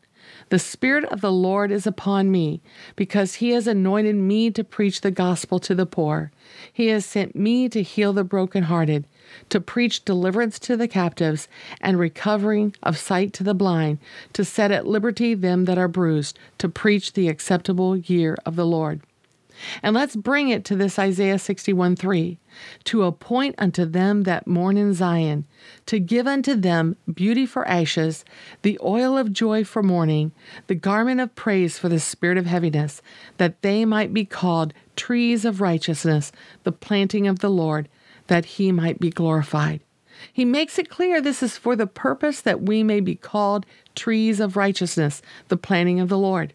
The 0.49 0.59
Spirit 0.59 1.05
of 1.05 1.21
the 1.21 1.31
Lord 1.31 1.71
is 1.71 1.87
upon 1.87 2.29
me, 2.29 2.61
because 2.95 3.35
he 3.35 3.49
has 3.49 3.65
anointed 3.65 4.15
me 4.15 4.51
to 4.51 4.63
preach 4.63 5.01
the 5.01 5.09
gospel 5.09 5.57
to 5.57 5.73
the 5.73 5.87
poor. 5.87 6.31
He 6.71 6.89
has 6.89 7.03
sent 7.03 7.35
me 7.35 7.67
to 7.69 7.81
heal 7.81 8.13
the 8.13 8.23
brokenhearted 8.23 9.07
to 9.49 9.61
preach 9.61 10.05
deliverance 10.05 10.59
to 10.59 10.77
the 10.77 10.87
captives 10.87 11.47
and 11.81 11.99
recovering 11.99 12.75
of 12.83 12.97
sight 12.97 13.33
to 13.33 13.43
the 13.43 13.53
blind, 13.53 13.99
to 14.33 14.45
set 14.45 14.71
at 14.71 14.87
liberty 14.87 15.33
them 15.33 15.65
that 15.65 15.77
are 15.77 15.87
bruised, 15.87 16.37
to 16.57 16.69
preach 16.69 17.13
the 17.13 17.27
acceptable 17.27 17.97
year 17.97 18.37
of 18.45 18.55
the 18.55 18.65
Lord. 18.65 19.01
And 19.83 19.93
let's 19.95 20.15
bring 20.15 20.49
it 20.49 20.63
to 20.65 20.75
this 20.75 20.97
Isaiah 20.97 21.39
61 21.39 21.95
3 21.95 22.37
to 22.85 23.03
appoint 23.03 23.55
unto 23.57 23.85
them 23.85 24.23
that 24.23 24.47
mourn 24.47 24.77
in 24.77 24.93
Zion, 24.93 25.45
to 25.85 25.99
give 25.99 26.27
unto 26.27 26.55
them 26.55 26.95
beauty 27.13 27.45
for 27.45 27.67
ashes, 27.67 28.25
the 28.61 28.79
oil 28.83 29.17
of 29.17 29.33
joy 29.33 29.63
for 29.63 29.83
mourning, 29.83 30.31
the 30.67 30.75
garment 30.75 31.21
of 31.21 31.35
praise 31.35 31.77
for 31.77 31.89
the 31.89 31.99
spirit 31.99 32.37
of 32.37 32.45
heaviness, 32.45 33.01
that 33.37 33.61
they 33.61 33.85
might 33.85 34.13
be 34.13 34.25
called 34.25 34.73
trees 34.95 35.45
of 35.45 35.61
righteousness, 35.61 36.31
the 36.63 36.71
planting 36.71 37.27
of 37.27 37.39
the 37.39 37.49
Lord 37.49 37.87
that 38.29 38.45
he 38.45 38.71
might 38.71 38.99
be 38.99 39.09
glorified. 39.09 39.81
He 40.31 40.45
makes 40.45 40.77
it 40.77 40.89
clear 40.89 41.19
this 41.19 41.43
is 41.43 41.57
for 41.57 41.75
the 41.75 41.87
purpose 41.87 42.41
that 42.41 42.61
we 42.61 42.83
may 42.83 42.99
be 42.99 43.15
called 43.15 43.65
trees 43.95 44.39
of 44.39 44.55
righteousness, 44.55 45.21
the 45.47 45.57
planting 45.57 45.99
of 45.99 46.09
the 46.09 46.17
Lord. 46.17 46.53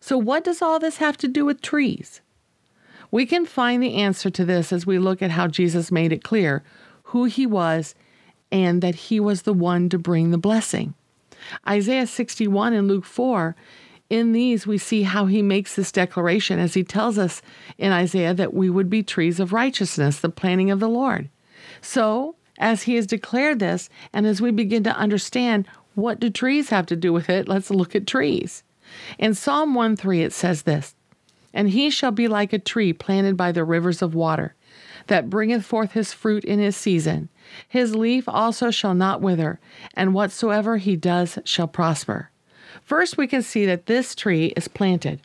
So, 0.00 0.18
what 0.18 0.44
does 0.44 0.62
all 0.62 0.78
this 0.78 0.98
have 0.98 1.16
to 1.18 1.28
do 1.28 1.44
with 1.44 1.62
trees? 1.62 2.20
We 3.10 3.26
can 3.26 3.46
find 3.46 3.82
the 3.82 3.96
answer 3.96 4.30
to 4.30 4.44
this 4.44 4.72
as 4.72 4.86
we 4.86 4.98
look 4.98 5.20
at 5.22 5.32
how 5.32 5.48
Jesus 5.48 5.90
made 5.90 6.12
it 6.12 6.22
clear 6.22 6.62
who 7.04 7.24
he 7.24 7.46
was 7.46 7.94
and 8.52 8.82
that 8.82 8.94
he 8.94 9.18
was 9.18 9.42
the 9.42 9.52
one 9.52 9.88
to 9.88 9.98
bring 9.98 10.30
the 10.30 10.38
blessing. 10.38 10.94
Isaiah 11.68 12.06
61 12.06 12.72
and 12.72 12.86
Luke 12.86 13.04
4 13.04 13.56
in 14.10 14.32
these, 14.32 14.66
we 14.66 14.76
see 14.76 15.04
how 15.04 15.26
he 15.26 15.40
makes 15.40 15.76
this 15.76 15.92
declaration 15.92 16.58
as 16.58 16.74
he 16.74 16.82
tells 16.82 17.16
us 17.16 17.40
in 17.78 17.92
Isaiah 17.92 18.34
that 18.34 18.52
we 18.52 18.68
would 18.68 18.90
be 18.90 19.04
trees 19.04 19.38
of 19.38 19.52
righteousness, 19.52 20.18
the 20.18 20.28
planting 20.28 20.70
of 20.70 20.80
the 20.80 20.88
Lord. 20.88 21.30
So, 21.80 22.34
as 22.58 22.82
he 22.82 22.96
has 22.96 23.06
declared 23.06 23.60
this, 23.60 23.88
and 24.12 24.26
as 24.26 24.42
we 24.42 24.50
begin 24.50 24.82
to 24.82 24.96
understand 24.96 25.68
what 25.94 26.18
do 26.18 26.28
trees 26.28 26.70
have 26.70 26.86
to 26.86 26.96
do 26.96 27.12
with 27.12 27.30
it, 27.30 27.48
let's 27.48 27.70
look 27.70 27.94
at 27.94 28.06
trees. 28.06 28.64
In 29.16 29.32
Psalm 29.32 29.74
1 29.74 29.96
3, 29.96 30.22
it 30.22 30.32
says 30.32 30.62
this 30.62 30.96
And 31.54 31.70
he 31.70 31.88
shall 31.88 32.10
be 32.10 32.26
like 32.26 32.52
a 32.52 32.58
tree 32.58 32.92
planted 32.92 33.36
by 33.36 33.52
the 33.52 33.64
rivers 33.64 34.02
of 34.02 34.14
water, 34.14 34.56
that 35.06 35.30
bringeth 35.30 35.64
forth 35.64 35.92
his 35.92 36.12
fruit 36.12 36.44
in 36.44 36.58
his 36.58 36.76
season. 36.76 37.28
His 37.68 37.94
leaf 37.94 38.28
also 38.28 38.72
shall 38.72 38.94
not 38.94 39.20
wither, 39.20 39.60
and 39.94 40.14
whatsoever 40.14 40.78
he 40.78 40.96
does 40.96 41.38
shall 41.44 41.68
prosper. 41.68 42.30
First, 42.84 43.16
we 43.16 43.26
can 43.26 43.42
see 43.42 43.66
that 43.66 43.86
this 43.86 44.14
tree 44.14 44.46
is 44.56 44.68
planted. 44.68 45.20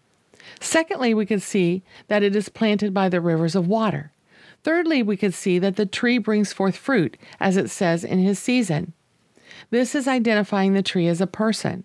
Secondly, 0.60 1.14
we 1.14 1.26
can 1.26 1.40
see 1.40 1.84
that 2.08 2.24
it 2.24 2.36
is 2.36 2.50
planted 2.50 2.94
by 2.94 3.10
the 3.10 3.22
rivers 3.22 3.56
of 3.56 3.68
water. 3.68 4.12
Thirdly, 4.64 5.04
we 5.04 5.18
can 5.18 5.32
see 5.32 5.60
that 5.60 5.76
the 5.76 5.86
tree 5.86 6.18
brings 6.18 6.54
forth 6.54 6.76
fruit, 6.76 7.18
as 7.40 7.58
it 7.58 7.70
says 7.70 8.04
in 8.04 8.20
his 8.20 8.40
season. 8.40 8.94
This 9.70 9.96
is 9.96 10.08
identifying 10.08 10.74
the 10.74 10.84
tree 10.84 11.08
as 11.08 11.22
a 11.22 11.28
person. 11.28 11.84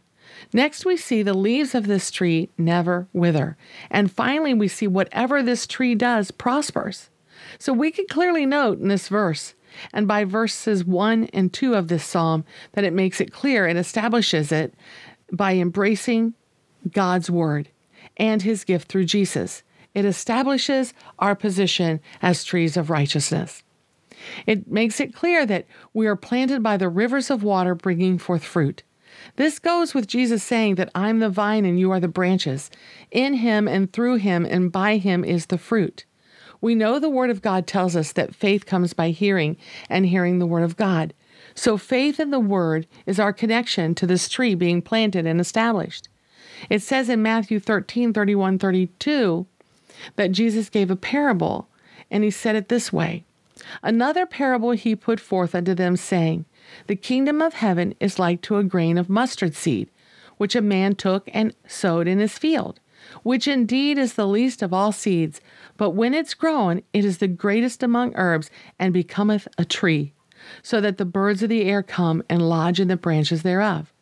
Next, 0.53 0.85
we 0.85 0.97
see 0.97 1.23
the 1.23 1.35
leaves 1.35 1.75
of 1.75 1.87
this 1.87 2.11
tree 2.11 2.49
never 2.57 3.07
wither. 3.12 3.57
And 3.91 4.11
finally, 4.11 4.55
we 4.55 4.69
see 4.69 4.87
whatever 4.87 5.43
this 5.43 5.67
tree 5.67 5.95
does 5.95 6.31
prospers. 6.31 7.11
So 7.59 7.73
we 7.73 7.91
can 7.91 8.07
clearly 8.09 8.47
note 8.47 8.81
in 8.81 8.89
this 8.89 9.09
verse, 9.09 9.55
and 9.93 10.07
by 10.07 10.25
verses 10.25 10.85
1 10.85 11.25
and 11.33 11.53
2 11.53 11.75
of 11.75 11.89
this 11.89 12.05
psalm, 12.05 12.45
that 12.73 12.85
it 12.85 12.93
makes 12.93 13.21
it 13.21 13.33
clear 13.33 13.67
and 13.67 13.79
establishes 13.79 14.53
it 14.53 14.75
by 15.32 15.54
embracing 15.54 16.34
God's 16.92 17.30
word 17.30 17.68
and 18.16 18.42
his 18.42 18.64
gift 18.64 18.88
through 18.88 19.04
Jesus. 19.04 19.62
It 19.94 20.04
establishes 20.04 20.94
our 21.18 21.34
position 21.34 22.00
as 22.22 22.44
trees 22.44 22.76
of 22.76 22.90
righteousness. 22.90 23.62
It 24.46 24.68
makes 24.70 25.00
it 25.00 25.14
clear 25.14 25.46
that 25.46 25.66
we 25.94 26.06
are 26.06 26.16
planted 26.16 26.62
by 26.62 26.76
the 26.76 26.88
rivers 26.88 27.30
of 27.30 27.42
water 27.42 27.75
bringing 27.75 28.18
forth 28.18 28.44
fruit. 28.44 28.82
This 29.37 29.58
goes 29.58 29.94
with 29.94 30.06
Jesus 30.06 30.42
saying 30.42 30.76
that 30.76 30.90
I'm 30.94 31.18
the 31.18 31.28
vine 31.28 31.64
and 31.64 31.78
you 31.78 31.90
are 31.90 32.00
the 32.00 32.08
branches. 32.08 32.70
In 33.10 33.34
him 33.34 33.66
and 33.66 33.92
through 33.92 34.16
him 34.16 34.44
and 34.44 34.70
by 34.70 34.99
him 34.99 35.25
is 35.25 35.46
the 35.46 35.58
fruit. 35.58 36.04
We 36.60 36.75
know 36.75 36.99
the 36.99 37.08
Word 37.08 37.30
of 37.30 37.42
God 37.42 37.66
tells 37.66 37.96
us 37.96 38.12
that 38.12 38.34
faith 38.34 38.66
comes 38.66 38.92
by 38.92 39.10
hearing 39.10 39.56
and 39.88 40.04
hearing 40.04 40.38
the 40.38 40.46
Word 40.46 40.62
of 40.62 40.76
God. 40.76 41.14
So 41.61 41.76
faith 41.76 42.19
in 42.19 42.31
the 42.31 42.40
Word 42.40 42.87
is 43.05 43.21
our 43.21 43.35
connection 43.35 43.95
to 43.97 44.07
this 44.07 44.31
tree 44.31 44.55
being 44.55 44.81
planted 44.81 45.26
and 45.26 45.38
established. 45.38 46.09
It 46.71 46.81
says 46.81 47.11
in 47.11 47.23
Matthew 47.23 47.61
13 47.61 48.14
31 48.14 48.59
32 48.59 49.47
that 50.17 50.33
Jesus 50.33 50.71
gave 50.71 50.90
a 50.90 50.97
parable, 50.97 51.69
and 52.11 52.25
he 52.25 52.31
said 52.31 52.57
it 52.57 52.71
this 52.71 52.95
way 52.95 53.25
Another 53.83 54.25
parable 54.25 54.71
he 54.71 54.97
put 54.97 55.21
forth 55.21 55.55
unto 55.55 55.75
them, 55.75 55.97
saying, 55.97 56.47
The 56.87 56.97
kingdom 56.97 57.43
of 57.43 57.52
heaven 57.52 57.95
is 58.00 58.19
like 58.19 58.40
to 58.40 58.57
a 58.57 58.64
grain 58.64 58.97
of 58.97 59.11
mustard 59.11 59.55
seed, 59.55 59.90
which 60.38 60.57
a 60.57 60.62
man 60.62 60.95
took 60.95 61.29
and 61.31 61.55
sowed 61.67 62.09
in 62.09 62.21
his 62.21 62.38
field, 62.38 62.81
which 63.23 63.47
indeed 63.47 63.99
is 63.99 64.14
the 64.14 64.26
least 64.26 64.62
of 64.62 64.73
all 64.73 64.93
seeds, 64.93 65.43
but 65.76 65.90
when 65.90 66.14
it's 66.14 66.33
grown, 66.33 66.81
it 66.95 67.05
is 67.05 67.19
the 67.19 67.29
greatest 67.29 67.83
among 67.83 68.14
herbs, 68.14 68.50
and 68.79 68.95
becometh 68.95 69.47
a 69.59 69.67
tree, 69.67 70.14
so 70.62 70.80
that 70.80 70.99
the 70.99 71.04
birds 71.04 71.42
of 71.42 71.49
the 71.49 71.64
air 71.64 71.82
come 71.82 72.23
and 72.28 72.49
lodge 72.49 72.80
in 72.80 72.88
the 72.88 72.97
branches 72.97 73.42
thereof. 73.42 73.92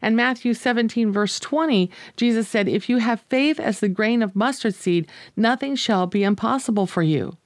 And 0.00 0.16
Matthew 0.16 0.54
17, 0.54 1.12
verse 1.12 1.38
20, 1.40 1.90
Jesus 2.16 2.48
said, 2.48 2.68
If 2.68 2.88
you 2.88 2.98
have 2.98 3.20
faith 3.28 3.58
as 3.58 3.80
the 3.80 3.88
grain 3.88 4.22
of 4.22 4.36
mustard 4.36 4.74
seed, 4.74 5.08
nothing 5.36 5.74
shall 5.74 6.06
be 6.06 6.22
impossible 6.22 6.86
for 6.86 7.02
you. 7.02 7.36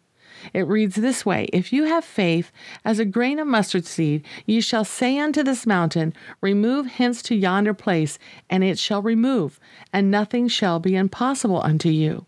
It 0.54 0.68
reads 0.68 0.96
this 0.96 1.26
way 1.26 1.48
If 1.52 1.72
you 1.72 1.84
have 1.84 2.04
faith 2.04 2.52
as 2.84 2.98
a 2.98 3.04
grain 3.04 3.38
of 3.38 3.46
mustard 3.46 3.86
seed, 3.86 4.24
ye 4.46 4.60
shall 4.60 4.84
say 4.84 5.18
unto 5.18 5.42
this 5.42 5.66
mountain, 5.66 6.14
Remove 6.40 6.86
hence 6.86 7.22
to 7.22 7.34
yonder 7.34 7.74
place, 7.74 8.18
and 8.48 8.62
it 8.62 8.78
shall 8.78 9.02
remove, 9.02 9.58
and 9.92 10.10
nothing 10.10 10.48
shall 10.48 10.78
be 10.78 10.94
impossible 10.94 11.60
unto 11.62 11.88
you. 11.88 12.26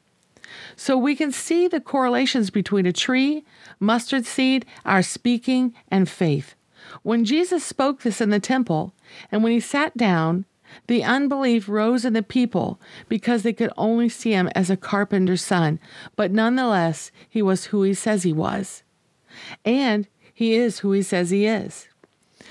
So 0.80 0.96
we 0.96 1.14
can 1.14 1.30
see 1.30 1.68
the 1.68 1.78
correlations 1.78 2.48
between 2.48 2.86
a 2.86 2.92
tree, 2.92 3.44
mustard 3.78 4.24
seed, 4.24 4.64
our 4.86 5.02
speaking, 5.02 5.74
and 5.88 6.08
faith. 6.08 6.54
When 7.02 7.26
Jesus 7.26 7.62
spoke 7.62 8.00
this 8.00 8.18
in 8.18 8.30
the 8.30 8.40
temple, 8.40 8.94
and 9.30 9.44
when 9.44 9.52
he 9.52 9.60
sat 9.60 9.94
down, 9.94 10.46
the 10.86 11.04
unbelief 11.04 11.68
rose 11.68 12.06
in 12.06 12.14
the 12.14 12.22
people 12.22 12.80
because 13.10 13.42
they 13.42 13.52
could 13.52 13.70
only 13.76 14.08
see 14.08 14.30
him 14.30 14.48
as 14.54 14.70
a 14.70 14.76
carpenter's 14.76 15.44
son, 15.44 15.78
but 16.16 16.30
nonetheless, 16.30 17.10
he 17.28 17.42
was 17.42 17.66
who 17.66 17.82
he 17.82 17.92
says 17.92 18.22
he 18.22 18.32
was. 18.32 18.82
And 19.66 20.08
he 20.32 20.54
is 20.54 20.78
who 20.78 20.92
he 20.92 21.02
says 21.02 21.28
he 21.28 21.44
is. 21.44 21.88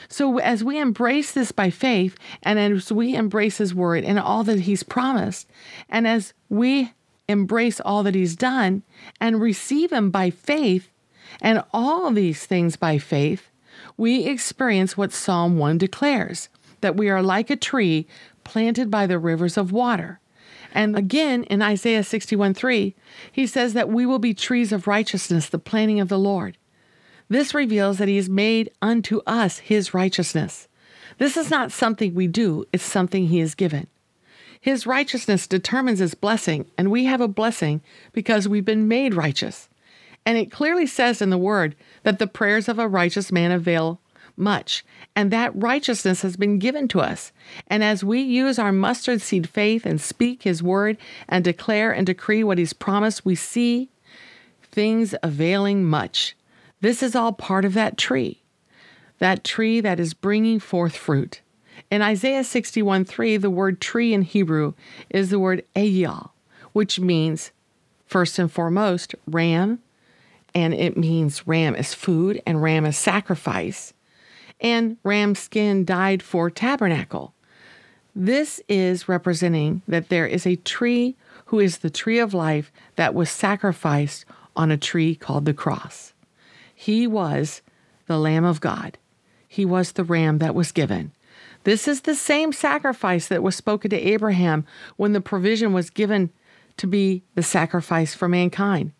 So, 0.08 0.38
as 0.38 0.64
we 0.64 0.78
embrace 0.78 1.32
this 1.32 1.52
by 1.52 1.72
faith, 1.72 2.16
and 2.44 2.60
as 2.60 2.92
we 2.92 3.16
embrace 3.16 3.58
his 3.58 3.74
word 3.74 4.04
and 4.04 4.20
all 4.20 4.44
that 4.44 4.62
he's 4.62 4.84
promised, 4.84 5.50
and 5.90 6.08
as 6.08 6.34
we 6.48 6.94
embrace 7.30 7.80
all 7.80 8.04
that 8.04 8.16
he's 8.16 8.36
done 8.36 8.84
and 9.22 9.40
receive 9.40 9.94
him 9.94 10.10
by 10.10 10.30
faith, 10.30 10.90
and 11.42 11.64
all 11.72 12.12
these 12.12 12.46
things 12.46 12.76
by 12.76 12.98
faith, 12.98 13.50
we 13.96 14.26
experience 14.26 14.98
what 14.98 15.14
Psalm 15.14 15.58
1 15.58 15.78
declares 15.78 16.50
that 16.82 16.98
we 16.98 17.10
are 17.10 17.22
like 17.22 17.50
a 17.50 17.56
tree 17.56 18.08
planted 18.44 18.90
by 18.90 19.06
the 19.06 19.20
rivers 19.20 19.58
of 19.58 19.72
water. 19.72 20.20
And 20.74 20.98
again 20.98 21.44
in 21.46 21.62
Isaiah 21.62 22.04
61 22.04 22.54
3, 22.54 22.96
he 23.32 23.48
says 23.48 23.74
that 23.74 23.90
we 23.90 24.06
will 24.06 24.20
be 24.20 24.34
trees 24.34 24.72
of 24.72 24.88
righteousness, 24.88 25.50
the 25.50 25.60
planting 25.60 26.00
of 26.00 26.10
the 26.10 26.20
Lord. 26.20 26.58
This 27.28 27.54
reveals 27.54 28.00
that 28.00 28.08
he 28.08 28.18
has 28.18 28.30
made 28.30 28.72
unto 28.82 29.22
us 29.28 29.60
his 29.60 29.94
righteousness. 29.94 30.68
This 31.20 31.38
is 31.38 31.52
not 31.52 31.72
something 31.72 32.14
we 32.14 32.28
do, 32.28 32.66
it's 32.74 32.84
something 32.84 33.28
he 33.28 33.40
has 33.40 33.56
given. 33.56 33.88
His 34.60 34.86
righteousness 34.86 35.48
determines 35.48 36.00
his 36.00 36.16
blessing, 36.16 36.66
and 36.78 36.92
we 36.92 37.06
have 37.06 37.22
a 37.22 37.28
blessing 37.28 37.82
because 38.12 38.48
we've 38.48 38.66
been 38.66 38.88
made 38.88 39.14
righteous. 39.14 39.70
And 40.26 40.38
it 40.38 40.52
clearly 40.52 40.86
says 40.86 41.22
in 41.22 41.30
the 41.30 41.38
word 41.38 41.76
that 42.04 42.20
the 42.20 42.28
prayers 42.28 42.68
of 42.68 42.78
a 42.78 42.88
righteous 42.88 43.32
man 43.32 43.52
avail 43.52 44.02
much, 44.36 44.86
and 45.16 45.32
that 45.32 45.56
righteousness 45.56 46.22
has 46.22 46.38
been 46.38 46.60
given 46.60 46.88
to 46.90 47.02
us. 47.02 47.32
And 47.68 47.84
as 47.84 48.04
we 48.04 48.22
use 48.22 48.58
our 48.58 48.72
mustard 48.72 49.22
seed 49.22 49.50
faith 49.50 49.86
and 49.86 50.00
speak 50.00 50.44
His 50.44 50.64
word 50.64 50.98
and 51.28 51.44
declare 51.44 51.92
and 51.92 52.06
decree 52.06 52.44
what 52.44 52.58
He's 52.58 52.74
promised, 52.74 53.26
we 53.26 53.36
see 53.36 53.90
things 54.62 55.16
availing 55.24 55.84
much. 55.86 56.36
This 56.82 57.04
is 57.04 57.16
all 57.16 57.34
part 57.34 57.66
of 57.66 57.74
that 57.74 57.98
tree, 57.98 58.42
that 59.20 59.44
tree 59.44 59.82
that 59.82 60.00
is 60.00 60.14
bringing 60.14 60.60
forth 60.60 60.96
fruit. 60.96 61.42
In 61.92 62.02
Isaiah 62.02 62.44
61 62.44 63.06
3, 63.06 63.38
the 63.38 63.50
word 63.50 63.82
tree 63.82 64.14
in 64.14 64.22
Hebrew 64.22 64.74
is 65.10 65.30
the 65.30 65.40
word 65.40 65.64
eyal, 65.76 66.30
which 66.74 67.00
means, 67.00 67.52
first 68.06 68.38
and 68.38 68.52
foremost, 68.52 69.16
ram, 69.28 69.80
and 70.54 70.74
it 70.74 70.98
means 70.98 71.48
ram 71.48 71.76
is 71.76 71.94
food 71.94 72.42
and 72.46 72.62
ram 72.62 72.86
is 72.86 72.98
sacrifice 72.98 73.94
and 74.62 74.98
ram 75.04 75.36
skin 75.36 75.86
dyed 75.86 76.22
for 76.22 76.50
tabernacle. 76.50 77.34
This 78.16 78.62
is 78.68 79.08
representing 79.08 79.82
that 79.88 80.10
there 80.10 80.26
is 80.26 80.46
a 80.46 80.58
tree 80.58 81.16
who 81.46 81.60
is 81.60 81.78
the 81.78 81.90
tree 81.90 82.20
of 82.20 82.34
life 82.34 82.72
that 82.96 83.14
was 83.14 83.30
sacrificed 83.30 84.26
on 84.56 84.72
a 84.72 84.78
tree 84.78 85.16
called 85.16 85.46
the 85.46 85.54
cross. 85.54 86.14
He 86.74 87.08
was 87.08 87.62
the 88.08 88.18
Lamb 88.18 88.44
of 88.44 88.62
God. 88.62 88.98
He 89.48 89.66
was 89.66 89.94
the 89.94 90.04
ram 90.04 90.40
that 90.40 90.56
was 90.56 90.72
given. 90.72 91.12
This 91.64 91.88
is 91.88 92.02
the 92.02 92.16
same 92.16 92.54
sacrifice 92.54 93.28
that 93.28 93.44
was 93.44 93.56
spoken 93.56 93.90
to 93.92 93.98
Abraham 93.98 94.66
when 94.96 95.14
the 95.14 95.22
provision 95.22 95.74
was 95.74 95.90
given 95.90 96.32
to 96.78 96.88
be 96.88 97.24
the 97.36 97.44
sacrifice 97.44 98.16
for 98.16 98.28
mankind. 98.28 98.94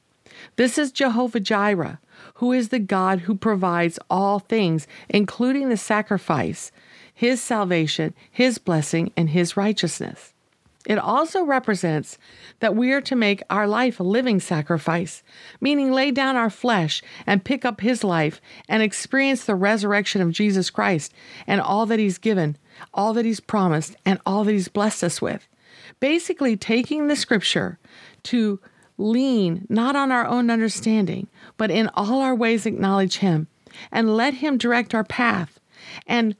This 0.56 0.78
is 0.78 0.92
Jehovah 0.92 1.40
Jireh, 1.40 2.00
who 2.36 2.52
is 2.52 2.70
the 2.70 2.80
God 2.80 3.22
who 3.22 3.36
provides 3.36 4.00
all 4.10 4.40
things, 4.40 4.88
including 5.10 5.70
the 5.70 5.78
sacrifice, 5.78 6.72
his 7.14 7.42
salvation, 7.42 8.14
his 8.30 8.58
blessing, 8.58 9.12
and 9.16 9.30
his 9.30 9.58
righteousness. 9.58 10.34
It 10.86 10.98
also 10.98 11.44
represents 11.44 12.18
that 12.62 12.76
we 12.76 12.94
are 12.94 13.02
to 13.02 13.16
make 13.16 13.44
our 13.50 13.68
life 13.68 14.00
a 14.00 14.04
living 14.04 14.40
sacrifice, 14.40 15.24
meaning 15.60 15.92
lay 15.92 16.12
down 16.12 16.38
our 16.38 16.50
flesh 16.50 17.02
and 17.28 17.44
pick 17.44 17.66
up 17.66 17.82
his 17.82 18.04
life 18.04 18.40
and 18.70 18.82
experience 18.82 19.44
the 19.44 19.56
resurrection 19.56 20.22
of 20.22 20.32
Jesus 20.32 20.70
Christ 20.70 21.14
and 21.46 21.60
all 21.60 21.86
that 21.86 22.00
he's 22.00 22.18
given, 22.18 22.58
all 22.94 23.14
that 23.14 23.26
he's 23.26 23.42
promised, 23.42 23.98
and 24.06 24.20
all 24.26 24.46
that 24.46 24.54
he's 24.54 24.70
blessed 24.70 25.04
us 25.04 25.22
with. 25.22 25.48
Basically, 26.00 26.56
taking 26.56 27.08
the 27.08 27.16
scripture 27.16 27.78
to 28.24 28.60
lean 28.98 29.66
not 29.70 29.96
on 29.96 30.12
our 30.12 30.26
own 30.26 30.50
understanding, 30.50 31.28
but 31.58 31.72
in 31.72 31.90
all 31.94 32.22
our 32.22 32.36
ways 32.36 32.66
acknowledge 32.66 33.18
Him 33.18 33.48
and 33.92 34.16
let 34.16 34.36
Him 34.36 34.58
direct 34.58 34.94
our 34.94 35.04
path 35.04 35.60
and 36.06 36.36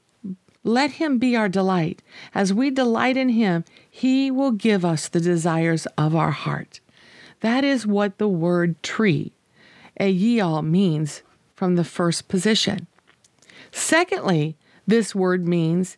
let 0.62 0.92
Him 0.92 1.18
be 1.18 1.36
our 1.36 1.48
delight. 1.48 2.02
As 2.34 2.52
we 2.52 2.70
delight 2.70 3.16
in 3.16 3.30
Him, 3.30 3.64
He 3.90 4.30
will 4.30 4.52
give 4.52 4.84
us 4.84 5.08
the 5.08 5.20
desires 5.20 5.86
of 5.98 6.14
our 6.14 6.30
heart. 6.30 6.80
That 7.40 7.64
is 7.64 7.86
what 7.86 8.18
the 8.18 8.28
word 8.28 8.82
tree, 8.82 9.32
eyal, 9.98 10.64
means 10.64 11.22
from 11.54 11.76
the 11.76 11.84
first 11.84 12.28
position. 12.28 12.86
Secondly, 13.72 14.56
this 14.86 15.14
word 15.14 15.46
means, 15.46 15.96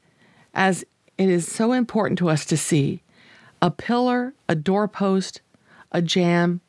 as 0.55 0.85
it 1.19 1.29
is 1.29 1.51
so 1.51 1.73
important 1.73 2.19
to 2.19 2.29
us 2.29 2.45
to 2.47 2.57
see, 2.57 3.03
a 3.61 3.71
pillar, 3.71 4.35
a 4.49 4.55
doorpost, 4.55 5.41
a 5.91 6.03
jamb, 6.03 6.61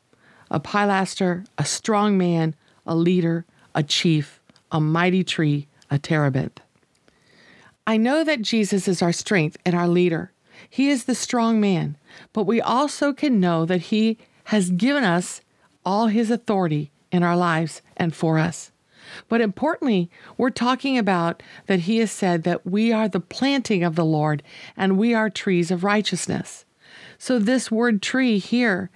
a 0.50 0.60
pilaster, 0.60 1.46
a 1.58 1.64
strong 1.64 2.16
man, 2.16 2.54
a 2.86 2.94
leader, 2.94 3.44
a 3.74 3.82
chief, 3.82 4.40
a 4.70 4.80
mighty 4.80 5.24
tree, 5.24 5.66
a 5.90 5.98
terebinth. 5.98 6.60
I 7.86 7.96
know 7.96 8.24
that 8.24 8.42
Jesus 8.42 8.88
is 8.88 9.02
our 9.02 9.12
strength 9.12 9.56
and 9.64 9.74
our 9.74 9.88
leader. 9.88 10.32
He 10.68 10.88
is 10.88 11.04
the 11.04 11.14
strong 11.14 11.60
man, 11.60 11.96
but 12.32 12.44
we 12.44 12.60
also 12.60 13.12
can 13.12 13.40
know 13.40 13.64
that 13.66 13.82
He 13.82 14.18
has 14.44 14.70
given 14.70 15.04
us 15.04 15.42
all 15.84 16.06
His 16.06 16.30
authority 16.30 16.90
in 17.12 17.22
our 17.22 17.36
lives 17.36 17.82
and 17.96 18.14
for 18.14 18.38
us. 18.38 18.72
But 19.28 19.40
importantly, 19.40 20.10
we're 20.38 20.50
talking 20.50 20.96
about 20.96 21.42
that 21.66 21.80
He 21.80 21.98
has 21.98 22.10
said 22.10 22.42
that 22.44 22.66
we 22.66 22.92
are 22.92 23.08
the 23.08 23.20
planting 23.20 23.84
of 23.84 23.96
the 23.96 24.04
Lord 24.04 24.42
and 24.76 24.98
we 24.98 25.12
are 25.12 25.28
trees 25.28 25.70
of 25.70 25.84
righteousness. 25.84 26.64
So, 27.18 27.38
this 27.38 27.70
word 27.70 28.02
tree 28.02 28.38
here 28.38 28.90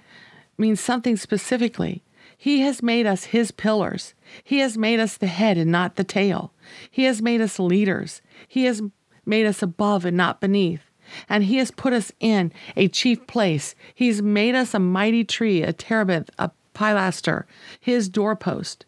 means 0.57 0.79
something 0.79 1.15
specifically. 1.15 2.03
He 2.41 2.61
has 2.61 2.81
made 2.81 3.05
us 3.05 3.25
His 3.25 3.51
pillars. 3.51 4.13
He 4.45 4.59
has 4.59 4.77
made 4.77 5.01
us 5.01 5.17
the 5.17 5.27
head 5.27 5.57
and 5.57 5.69
not 5.69 5.97
the 5.97 6.05
tail. 6.05 6.53
He 6.89 7.03
has 7.03 7.21
made 7.21 7.41
us 7.41 7.59
leaders. 7.59 8.21
He 8.47 8.63
has 8.63 8.81
made 9.25 9.45
us 9.45 9.61
above 9.61 10.05
and 10.05 10.15
not 10.15 10.39
beneath. 10.39 10.79
And 11.27 11.43
He 11.43 11.57
has 11.57 11.69
put 11.69 11.91
us 11.91 12.13
in 12.21 12.53
a 12.77 12.87
chief 12.87 13.27
place. 13.27 13.75
He's 13.93 14.21
made 14.21 14.55
us 14.55 14.73
a 14.73 14.79
mighty 14.79 15.25
tree, 15.25 15.63
a 15.63 15.73
terebinth, 15.73 16.29
a 16.39 16.51
pilaster, 16.73 17.43
His 17.77 18.07
doorpost. 18.07 18.85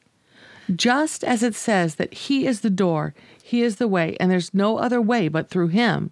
Just 0.73 1.21
as 1.21 1.43
it 1.43 1.53
says 1.53 1.95
that 1.95 2.13
He 2.13 2.47
is 2.47 2.61
the 2.61 2.69
door, 2.69 3.13
He 3.43 3.63
is 3.63 3.75
the 3.75 3.87
way, 3.89 4.15
and 4.21 4.31
there's 4.31 4.53
no 4.53 4.77
other 4.77 5.01
way 5.01 5.27
but 5.27 5.49
through 5.49 5.67
Him, 5.67 6.11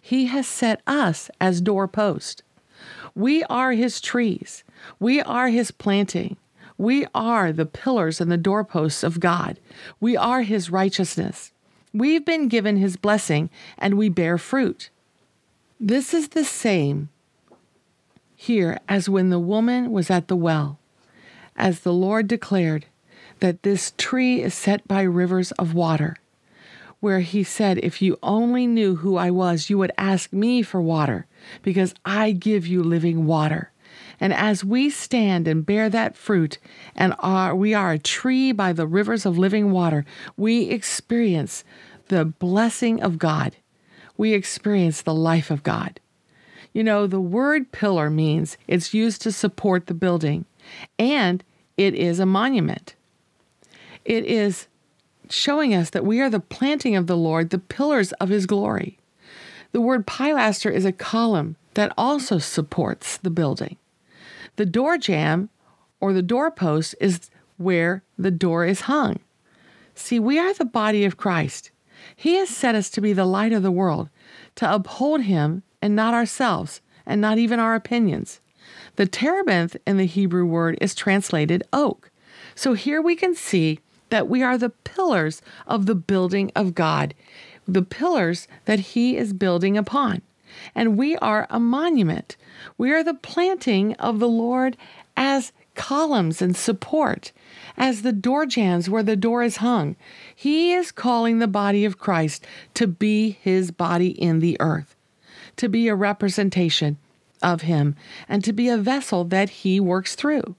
He 0.00 0.26
has 0.26 0.48
set 0.48 0.82
us 0.88 1.30
as 1.40 1.60
doorpost. 1.60 2.42
We 3.14 3.44
are 3.44 3.70
His 3.70 4.00
trees. 4.00 4.64
We 4.98 5.20
are 5.20 5.50
His 5.50 5.70
planting. 5.70 6.36
We 6.76 7.06
are 7.14 7.52
the 7.52 7.66
pillars 7.66 8.20
and 8.20 8.30
the 8.30 8.36
doorposts 8.36 9.02
of 9.02 9.20
God. 9.20 9.60
We 10.00 10.16
are 10.16 10.42
His 10.42 10.70
righteousness. 10.70 11.52
We've 11.92 12.24
been 12.24 12.48
given 12.48 12.76
His 12.76 12.96
blessing 12.96 13.50
and 13.78 13.94
we 13.96 14.08
bear 14.08 14.38
fruit. 14.38 14.90
This 15.78 16.12
is 16.12 16.28
the 16.30 16.44
same 16.44 17.10
here 18.34 18.78
as 18.88 19.08
when 19.08 19.30
the 19.30 19.38
woman 19.38 19.92
was 19.92 20.10
at 20.10 20.28
the 20.28 20.36
well, 20.36 20.78
as 21.56 21.80
the 21.80 21.92
Lord 21.92 22.26
declared 22.28 22.86
that 23.40 23.62
this 23.62 23.92
tree 23.96 24.42
is 24.42 24.54
set 24.54 24.86
by 24.88 25.02
rivers 25.02 25.52
of 25.52 25.74
water, 25.74 26.16
where 27.00 27.20
He 27.20 27.44
said, 27.44 27.78
If 27.78 28.02
you 28.02 28.18
only 28.22 28.66
knew 28.66 28.96
who 28.96 29.16
I 29.16 29.30
was, 29.30 29.70
you 29.70 29.78
would 29.78 29.92
ask 29.96 30.32
me 30.32 30.62
for 30.62 30.80
water, 30.80 31.26
because 31.62 31.94
I 32.04 32.32
give 32.32 32.66
you 32.66 32.82
living 32.82 33.26
water. 33.26 33.70
And 34.20 34.32
as 34.32 34.64
we 34.64 34.90
stand 34.90 35.48
and 35.48 35.66
bear 35.66 35.88
that 35.88 36.16
fruit, 36.16 36.58
and 36.94 37.14
are, 37.18 37.54
we 37.54 37.74
are 37.74 37.92
a 37.92 37.98
tree 37.98 38.52
by 38.52 38.72
the 38.72 38.86
rivers 38.86 39.26
of 39.26 39.38
living 39.38 39.70
water, 39.70 40.04
we 40.36 40.70
experience 40.70 41.64
the 42.08 42.24
blessing 42.24 43.02
of 43.02 43.18
God. 43.18 43.56
We 44.16 44.32
experience 44.32 45.02
the 45.02 45.14
life 45.14 45.50
of 45.50 45.62
God. 45.62 46.00
You 46.72 46.84
know, 46.84 47.06
the 47.06 47.20
word 47.20 47.72
pillar 47.72 48.10
means 48.10 48.56
it's 48.66 48.94
used 48.94 49.22
to 49.22 49.32
support 49.32 49.86
the 49.86 49.94
building, 49.94 50.44
and 50.98 51.42
it 51.76 51.94
is 51.94 52.18
a 52.18 52.26
monument. 52.26 52.94
It 54.04 54.24
is 54.24 54.66
showing 55.30 55.74
us 55.74 55.90
that 55.90 56.04
we 56.04 56.20
are 56.20 56.30
the 56.30 56.40
planting 56.40 56.96
of 56.96 57.06
the 57.06 57.16
Lord, 57.16 57.50
the 57.50 57.58
pillars 57.58 58.12
of 58.14 58.28
his 58.28 58.46
glory. 58.46 58.98
The 59.72 59.80
word 59.80 60.06
pilaster 60.06 60.70
is 60.70 60.84
a 60.84 60.92
column 60.92 61.56
that 61.74 61.92
also 61.96 62.38
supports 62.38 63.16
the 63.16 63.30
building. 63.30 63.76
The 64.56 64.66
door 64.66 64.98
jamb 64.98 65.50
or 66.00 66.12
the 66.12 66.22
doorpost 66.22 66.94
is 67.00 67.30
where 67.56 68.02
the 68.18 68.30
door 68.30 68.64
is 68.64 68.82
hung. 68.82 69.20
See, 69.94 70.18
we 70.18 70.38
are 70.38 70.52
the 70.52 70.64
body 70.64 71.04
of 71.04 71.16
Christ. 71.16 71.70
He 72.14 72.34
has 72.36 72.48
set 72.48 72.74
us 72.74 72.90
to 72.90 73.00
be 73.00 73.12
the 73.12 73.24
light 73.24 73.52
of 73.52 73.62
the 73.62 73.70
world, 73.70 74.10
to 74.56 74.72
uphold 74.72 75.22
Him 75.22 75.62
and 75.80 75.96
not 75.96 76.14
ourselves, 76.14 76.80
and 77.06 77.20
not 77.20 77.38
even 77.38 77.58
our 77.58 77.74
opinions. 77.74 78.40
The 78.96 79.06
terebinth 79.06 79.76
in 79.86 79.96
the 79.96 80.06
Hebrew 80.06 80.44
word 80.44 80.78
is 80.80 80.94
translated 80.94 81.62
oak. 81.72 82.10
So 82.54 82.74
here 82.74 83.02
we 83.02 83.16
can 83.16 83.34
see 83.34 83.80
that 84.10 84.28
we 84.28 84.42
are 84.42 84.58
the 84.58 84.70
pillars 84.70 85.42
of 85.66 85.86
the 85.86 85.94
building 85.94 86.52
of 86.54 86.74
God, 86.74 87.14
the 87.66 87.82
pillars 87.82 88.46
that 88.66 88.80
He 88.80 89.16
is 89.16 89.32
building 89.32 89.76
upon 89.76 90.22
and 90.74 90.98
we 90.98 91.16
are 91.16 91.46
a 91.50 91.60
monument. 91.60 92.36
We 92.78 92.92
are 92.92 93.04
the 93.04 93.14
planting 93.14 93.94
of 93.94 94.18
the 94.18 94.28
Lord 94.28 94.76
as 95.16 95.52
columns 95.74 96.40
and 96.40 96.56
support, 96.56 97.32
as 97.76 98.02
the 98.02 98.12
door 98.12 98.46
jambs 98.46 98.88
where 98.88 99.02
the 99.02 99.16
door 99.16 99.42
is 99.42 99.56
hung. 99.56 99.96
He 100.34 100.72
is 100.72 100.92
calling 100.92 101.38
the 101.38 101.48
body 101.48 101.84
of 101.84 101.98
Christ 101.98 102.46
to 102.74 102.86
be 102.86 103.38
his 103.40 103.70
body 103.70 104.08
in 104.08 104.40
the 104.40 104.56
earth, 104.60 104.94
to 105.56 105.68
be 105.68 105.88
a 105.88 105.94
representation 105.94 106.98
of 107.42 107.62
him, 107.62 107.96
and 108.28 108.42
to 108.44 108.52
be 108.52 108.68
a 108.68 108.78
vessel 108.78 109.24
that 109.24 109.50
he 109.50 109.80
works 109.80 110.14
through. 110.14 110.56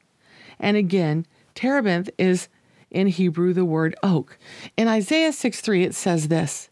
And 0.59 0.77
again, 0.77 1.25
terebinth 1.53 2.09
is 2.17 2.47
in 2.91 3.07
Hebrew 3.07 3.53
the 3.53 3.65
word 3.65 3.95
oak. 4.03 4.37
In 4.77 4.87
Isaiah 4.87 5.33
6 5.33 5.61
3, 5.61 5.83
it 5.83 5.95
says 5.95 6.27
this, 6.27 6.69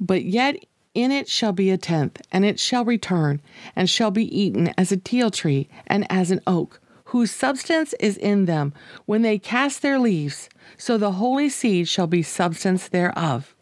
But 0.00 0.24
yet 0.24 0.64
in 0.96 1.12
it 1.12 1.28
shall 1.28 1.52
be 1.52 1.70
a 1.70 1.76
tenth, 1.76 2.22
and 2.32 2.44
it 2.44 2.58
shall 2.58 2.84
return, 2.84 3.42
and 3.76 3.88
shall 3.88 4.10
be 4.10 4.24
eaten 4.36 4.72
as 4.78 4.90
a 4.90 4.96
teil 4.96 5.30
tree 5.30 5.68
and 5.86 6.10
as 6.10 6.30
an 6.30 6.40
oak, 6.46 6.80
whose 7.04 7.30
substance 7.30 7.92
is 8.00 8.16
in 8.16 8.46
them 8.46 8.72
when 9.04 9.20
they 9.20 9.38
cast 9.38 9.82
their 9.82 9.98
leaves, 9.98 10.48
so 10.78 10.96
the 10.96 11.12
holy 11.12 11.50
seed 11.50 11.86
shall 11.86 12.06
be 12.06 12.22
substance 12.22 12.88
thereof. 12.88 13.54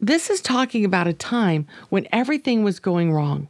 This 0.00 0.30
is 0.30 0.40
talking 0.40 0.84
about 0.86 1.06
a 1.06 1.12
time 1.12 1.66
when 1.90 2.08
everything 2.12 2.64
was 2.64 2.80
going 2.80 3.12
wrong. 3.12 3.48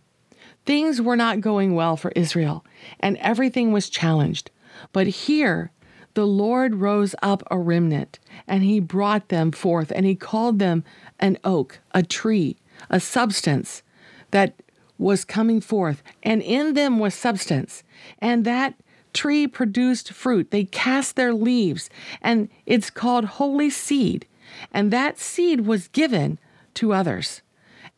Things 0.67 1.01
were 1.01 1.17
not 1.17 1.41
going 1.41 1.75
well 1.75 1.97
for 1.97 2.13
Israel, 2.17 2.65
and 2.99 3.17
everything 3.19 3.71
was 3.71 3.89
challenged. 3.89 4.51
But 4.93 5.07
here, 5.07 5.71
the 6.15 6.27
Lord 6.27 6.75
rose 6.75 7.15
up 7.23 7.45
a 7.49 7.59
remnant, 7.59 8.19
and 8.49 8.65
he 8.65 8.81
brought 8.81 9.29
them 9.29 9.53
forth, 9.53 9.93
and 9.95 10.05
he 10.05 10.17
called 10.17 10.59
them 10.59 10.83
an 11.21 11.39
oak, 11.45 11.79
a 11.93 12.03
tree, 12.03 12.57
a 12.91 13.01
substance 13.01 13.83
that 14.31 14.55
was 14.99 15.25
coming 15.25 15.61
forth, 15.61 16.03
and 16.23 16.43
in 16.43 16.75
them 16.75 16.99
was 16.99 17.15
substance. 17.15 17.85
And 18.19 18.45
that 18.45 18.75
tree 19.13 19.47
produced 19.47 20.13
fruit. 20.13 20.51
They 20.51 20.65
cast 20.65 21.17
their 21.17 21.33
leaves, 21.33 21.89
and 22.21 22.49
it's 22.67 22.91
called 22.91 23.25
holy 23.25 23.71
seed. 23.71 24.27
And 24.73 24.93
that 24.93 25.19
seed 25.19 25.63
was 25.63 25.89
given 25.89 26.39
to 26.75 26.93
others. 26.93 27.43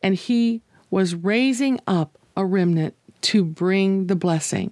And 0.03 0.15
he 0.15 0.61
was 0.89 1.15
raising 1.15 1.79
up 1.87 2.17
a 2.35 2.45
remnant 2.45 2.95
to 3.21 3.43
bring 3.43 4.07
the 4.07 4.15
blessing. 4.15 4.71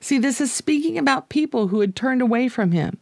See, 0.00 0.18
this 0.18 0.40
is 0.40 0.52
speaking 0.52 0.98
about 0.98 1.28
people 1.28 1.68
who 1.68 1.80
had 1.80 1.94
turned 1.94 2.22
away 2.22 2.48
from 2.48 2.72
him. 2.72 2.98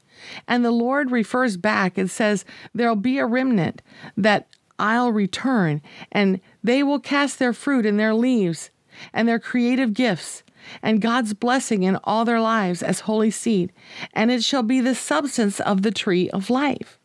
And 0.46 0.64
the 0.64 0.70
Lord 0.70 1.10
refers 1.10 1.56
back 1.56 1.98
and 1.98 2.10
says, 2.10 2.44
There'll 2.74 2.96
be 2.96 3.18
a 3.18 3.26
remnant 3.26 3.82
that 4.16 4.46
I'll 4.78 5.12
return, 5.12 5.82
and 6.10 6.40
they 6.62 6.82
will 6.82 7.00
cast 7.00 7.38
their 7.38 7.52
fruit 7.52 7.86
and 7.86 7.98
their 7.98 8.14
leaves 8.14 8.70
and 9.12 9.28
their 9.28 9.38
creative 9.38 9.94
gifts 9.94 10.42
and 10.82 11.00
God's 11.00 11.34
blessing 11.34 11.82
in 11.82 11.96
all 12.04 12.24
their 12.24 12.40
lives 12.40 12.82
as 12.82 13.00
holy 13.00 13.30
seed, 13.30 13.72
and 14.12 14.30
it 14.30 14.44
shall 14.44 14.62
be 14.62 14.80
the 14.80 14.94
substance 14.94 15.60
of 15.60 15.82
the 15.82 15.90
tree 15.90 16.30
of 16.30 16.50
life. 16.50 16.98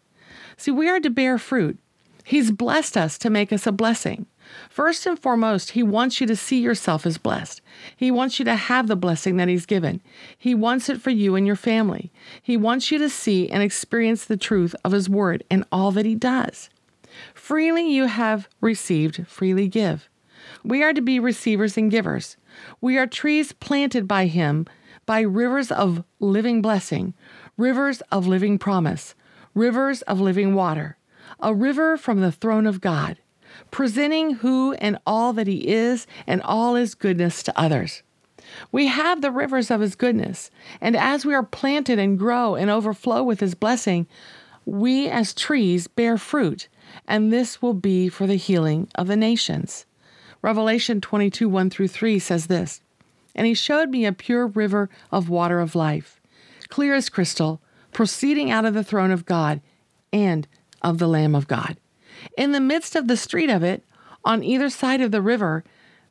See, 0.58 0.72
we 0.72 0.90
are 0.90 1.00
to 1.00 1.10
bear 1.10 1.38
fruit. 1.38 1.78
He's 2.24 2.52
blessed 2.52 2.98
us 2.98 3.18
to 3.20 3.30
make 3.30 3.54
us 3.54 3.66
a 3.66 3.72
blessing. 3.72 4.26
First 4.70 5.06
and 5.06 5.20
foremost, 5.20 5.72
He 5.72 5.84
wants 5.84 6.20
you 6.20 6.28
to 6.28 6.36
see 6.36 6.60
yourself 6.60 7.06
as 7.06 7.18
blessed. 7.18 7.62
He 7.96 8.12
wants 8.12 8.40
you 8.40 8.46
to 8.46 8.56
have 8.56 8.88
the 8.88 8.96
blessing 8.96 9.38
that 9.38 9.48
He's 9.48 9.66
given. 9.66 10.02
He 10.38 10.56
wants 10.56 10.90
it 10.90 11.02
for 11.02 11.10
you 11.10 11.36
and 11.36 11.46
your 11.46 11.56
family. 11.56 12.12
He 12.42 12.58
wants 12.58 12.92
you 12.92 12.98
to 13.00 13.10
see 13.10 13.50
and 13.50 13.62
experience 13.62 14.26
the 14.26 14.38
truth 14.38 14.76
of 14.84 14.94
His 14.94 15.10
Word 15.10 15.44
and 15.50 15.66
all 15.72 15.92
that 15.92 16.06
He 16.06 16.16
does. 16.16 16.70
Freely 17.34 17.90
you 17.90 18.06
have 18.06 18.48
received, 18.62 19.28
freely 19.28 19.68
give. 19.68 20.10
We 20.64 20.84
are 20.84 20.94
to 20.94 21.02
be 21.02 21.20
receivers 21.20 21.78
and 21.78 21.90
givers. 21.90 22.38
We 22.82 22.98
are 22.98 23.08
trees 23.08 23.52
planted 23.52 24.08
by 24.08 24.28
Him 24.28 24.66
by 25.06 25.22
rivers 25.22 25.72
of 25.72 26.04
living 26.20 26.62
blessing, 26.62 27.14
rivers 27.58 28.02
of 28.12 28.28
living 28.28 28.58
promise, 28.58 29.16
rivers 29.56 30.02
of 30.04 30.20
living 30.20 30.54
water, 30.54 30.98
a 31.40 31.54
river 31.54 31.98
from 31.98 32.22
the 32.22 32.32
throne 32.32 32.68
of 32.68 32.82
God, 32.82 33.18
presenting 33.72 34.36
who 34.36 34.74
and 34.74 34.98
all 35.06 35.34
that 35.34 35.48
He 35.48 35.68
is 35.68 36.06
and 36.28 36.42
all 36.42 36.76
His 36.76 36.94
goodness 36.94 37.42
to 37.44 37.60
others. 37.60 38.04
We 38.72 38.88
have 38.88 39.22
the 39.22 39.32
rivers 39.32 39.72
of 39.72 39.82
His 39.82 39.96
goodness, 39.96 40.52
and 40.80 40.96
as 40.96 41.26
we 41.26 41.34
are 41.34 41.44
planted 41.44 42.00
and 42.00 42.20
grow 42.20 42.56
and 42.56 42.70
overflow 42.70 43.24
with 43.24 43.40
His 43.40 43.56
blessing, 43.56 44.08
we 44.66 45.08
as 45.08 45.34
trees 45.34 45.88
bear 45.88 46.18
fruit, 46.18 46.68
and 47.08 47.32
this 47.32 47.62
will 47.62 47.74
be 47.74 48.10
for 48.10 48.28
the 48.28 48.36
healing 48.36 48.90
of 48.96 49.08
the 49.08 49.16
nations. 49.16 49.86
Revelation 50.42 51.02
22 51.02 51.50
1 51.50 51.70
through 51.70 51.88
3 51.88 52.20
says 52.20 52.48
this 52.48 52.82
And 53.36 53.48
he 53.48 53.54
showed 53.54 53.90
me 53.90 54.06
a 54.06 54.14
pure 54.14 54.48
river 54.48 54.90
of 55.12 55.30
water 55.30 55.60
of 55.60 55.76
life, 55.76 56.22
clear 56.70 56.94
as 56.94 57.10
crystal, 57.10 57.62
proceeding 57.92 58.52
out 58.52 58.66
of 58.66 58.74
the 58.74 58.84
throne 58.84 59.12
of 59.12 59.26
God 59.26 59.62
and 60.14 60.48
of 60.82 61.00
the 61.00 61.08
Lamb 61.08 61.36
of 61.36 61.48
God. 61.48 61.78
In 62.38 62.52
the 62.52 62.60
midst 62.60 62.96
of 62.96 63.08
the 63.08 63.18
street 63.18 63.50
of 63.50 63.64
it, 63.64 63.84
on 64.24 64.44
either 64.44 64.70
side 64.70 65.02
of 65.02 65.12
the 65.12 65.22
river, 65.22 65.64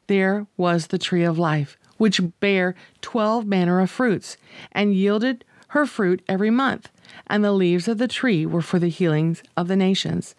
there 0.06 0.46
was 0.56 0.88
the 0.88 0.98
tree 0.98 1.24
of 1.24 1.38
life, 1.38 1.76
which 1.96 2.20
bare 2.40 2.74
twelve 3.00 3.46
manner 3.46 3.80
of 3.80 3.90
fruits, 3.90 4.36
and 4.72 4.94
yielded 4.94 5.44
her 5.68 5.86
fruit 5.86 6.22
every 6.28 6.50
month. 6.50 6.90
And 7.26 7.44
the 7.44 7.52
leaves 7.52 7.88
of 7.88 7.98
the 7.98 8.08
tree 8.08 8.46
were 8.46 8.62
for 8.62 8.78
the 8.78 8.88
healings 8.88 9.42
of 9.56 9.68
the 9.68 9.76
nations. 9.76 10.34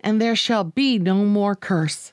And 0.00 0.20
there 0.20 0.36
shall 0.36 0.64
be 0.64 0.98
no 0.98 1.24
more 1.24 1.54
curse, 1.54 2.12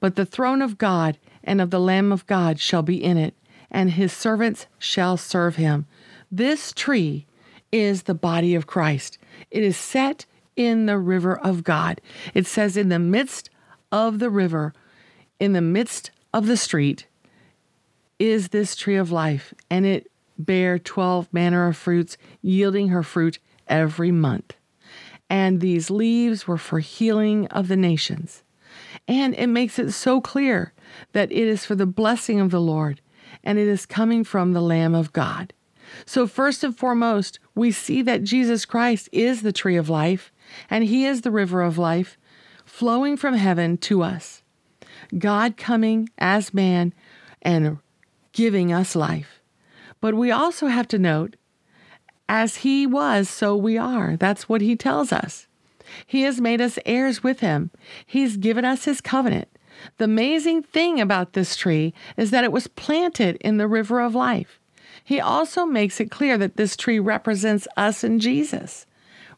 but 0.00 0.16
the 0.16 0.26
throne 0.26 0.62
of 0.62 0.78
God 0.78 1.18
and 1.44 1.60
of 1.60 1.70
the 1.70 1.80
Lamb 1.80 2.12
of 2.12 2.26
God 2.26 2.58
shall 2.58 2.82
be 2.82 3.02
in 3.02 3.16
it, 3.16 3.34
and 3.70 3.92
his 3.92 4.12
servants 4.12 4.66
shall 4.78 5.16
serve 5.16 5.56
him. 5.56 5.86
This 6.30 6.72
tree 6.72 7.26
is 7.70 8.04
the 8.04 8.14
body 8.14 8.54
of 8.54 8.66
Christ. 8.66 9.18
It 9.50 9.62
is 9.62 9.76
set 9.76 10.26
in 10.56 10.86
the 10.86 10.98
river 10.98 11.38
of 11.38 11.62
God. 11.62 12.00
It 12.34 12.46
says, 12.46 12.76
in 12.76 12.88
the 12.88 12.98
midst 12.98 13.50
of 13.92 14.18
the 14.18 14.30
river, 14.30 14.72
in 15.38 15.52
the 15.52 15.60
midst 15.60 16.10
of 16.32 16.46
the 16.46 16.56
street, 16.56 17.06
is 18.18 18.48
this 18.48 18.74
tree 18.74 18.96
of 18.96 19.12
life, 19.12 19.52
and 19.70 19.84
it 19.84 20.10
bare 20.38 20.78
twelve 20.78 21.32
manner 21.32 21.68
of 21.68 21.76
fruits, 21.76 22.16
yielding 22.42 22.88
her 22.88 23.02
fruit 23.02 23.38
every 23.68 24.10
month. 24.10 24.54
And 25.28 25.60
these 25.60 25.90
leaves 25.90 26.46
were 26.46 26.58
for 26.58 26.78
healing 26.78 27.46
of 27.48 27.68
the 27.68 27.76
nations. 27.76 28.42
And 29.08 29.34
it 29.34 29.48
makes 29.48 29.78
it 29.78 29.92
so 29.92 30.20
clear 30.20 30.72
that 31.12 31.30
it 31.32 31.38
is 31.46 31.64
for 31.64 31.74
the 31.74 31.86
blessing 31.86 32.40
of 32.40 32.50
the 32.50 32.60
Lord, 32.60 33.00
and 33.42 33.58
it 33.58 33.68
is 33.68 33.86
coming 33.86 34.24
from 34.24 34.52
the 34.52 34.60
Lamb 34.60 34.94
of 34.94 35.12
God. 35.12 35.52
So, 36.04 36.26
first 36.26 36.64
and 36.64 36.76
foremost, 36.76 37.38
we 37.54 37.70
see 37.70 38.02
that 38.02 38.24
Jesus 38.24 38.64
Christ 38.64 39.08
is 39.12 39.42
the 39.42 39.52
tree 39.52 39.76
of 39.76 39.88
life, 39.88 40.32
and 40.68 40.84
He 40.84 41.04
is 41.04 41.22
the 41.22 41.30
river 41.30 41.62
of 41.62 41.78
life 41.78 42.18
flowing 42.64 43.16
from 43.16 43.34
heaven 43.34 43.78
to 43.78 44.02
us. 44.02 44.42
God 45.16 45.56
coming 45.56 46.08
as 46.18 46.52
man 46.52 46.92
and 47.42 47.78
giving 48.32 48.72
us 48.72 48.96
life. 48.96 49.35
But 50.00 50.14
we 50.14 50.30
also 50.30 50.66
have 50.66 50.88
to 50.88 50.98
note, 50.98 51.36
as 52.28 52.56
He 52.58 52.86
was, 52.86 53.28
so 53.28 53.56
we 53.56 53.78
are. 53.78 54.16
That's 54.16 54.48
what 54.48 54.60
He 54.60 54.76
tells 54.76 55.12
us. 55.12 55.46
He 56.06 56.22
has 56.22 56.40
made 56.40 56.60
us 56.60 56.78
heirs 56.84 57.22
with 57.22 57.40
Him, 57.40 57.70
He's 58.04 58.36
given 58.36 58.64
us 58.64 58.84
His 58.84 59.00
covenant. 59.00 59.48
The 59.98 60.04
amazing 60.04 60.62
thing 60.62 61.00
about 61.00 61.34
this 61.34 61.54
tree 61.54 61.92
is 62.16 62.30
that 62.30 62.44
it 62.44 62.52
was 62.52 62.66
planted 62.66 63.36
in 63.36 63.58
the 63.58 63.68
river 63.68 64.00
of 64.00 64.14
life. 64.14 64.58
He 65.04 65.20
also 65.20 65.66
makes 65.66 66.00
it 66.00 66.10
clear 66.10 66.36
that 66.38 66.56
this 66.56 66.76
tree 66.76 66.98
represents 66.98 67.68
us 67.76 68.02
and 68.02 68.20
Jesus. 68.20 68.86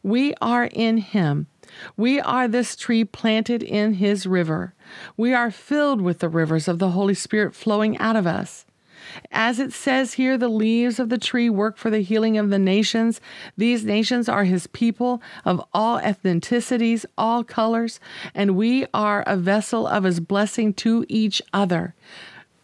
We 0.01 0.33
are 0.41 0.69
in 0.71 0.97
Him. 0.97 1.47
We 1.95 2.19
are 2.19 2.47
this 2.47 2.75
tree 2.75 3.03
planted 3.03 3.61
in 3.61 3.95
His 3.95 4.25
river. 4.25 4.73
We 5.15 5.33
are 5.33 5.51
filled 5.51 6.01
with 6.01 6.19
the 6.19 6.29
rivers 6.29 6.67
of 6.67 6.79
the 6.79 6.91
Holy 6.91 7.13
Spirit 7.13 7.53
flowing 7.53 7.97
out 7.99 8.15
of 8.15 8.25
us. 8.25 8.65
As 9.31 9.59
it 9.59 9.73
says 9.73 10.13
here, 10.13 10.37
the 10.37 10.49
leaves 10.49 10.99
of 10.99 11.09
the 11.09 11.17
tree 11.17 11.49
work 11.49 11.77
for 11.77 11.89
the 11.89 12.01
healing 12.01 12.37
of 12.37 12.49
the 12.49 12.59
nations. 12.59 13.21
These 13.57 13.85
nations 13.85 14.29
are 14.29 14.43
his 14.43 14.67
people 14.67 15.21
of 15.45 15.63
all 15.73 15.99
ethnicities, 15.99 17.05
all 17.17 17.43
colors, 17.43 17.99
and 18.33 18.55
we 18.55 18.85
are 18.93 19.23
a 19.25 19.37
vessel 19.37 19.87
of 19.87 20.03
his 20.03 20.19
blessing 20.19 20.73
to 20.75 21.05
each 21.07 21.41
other. 21.53 21.95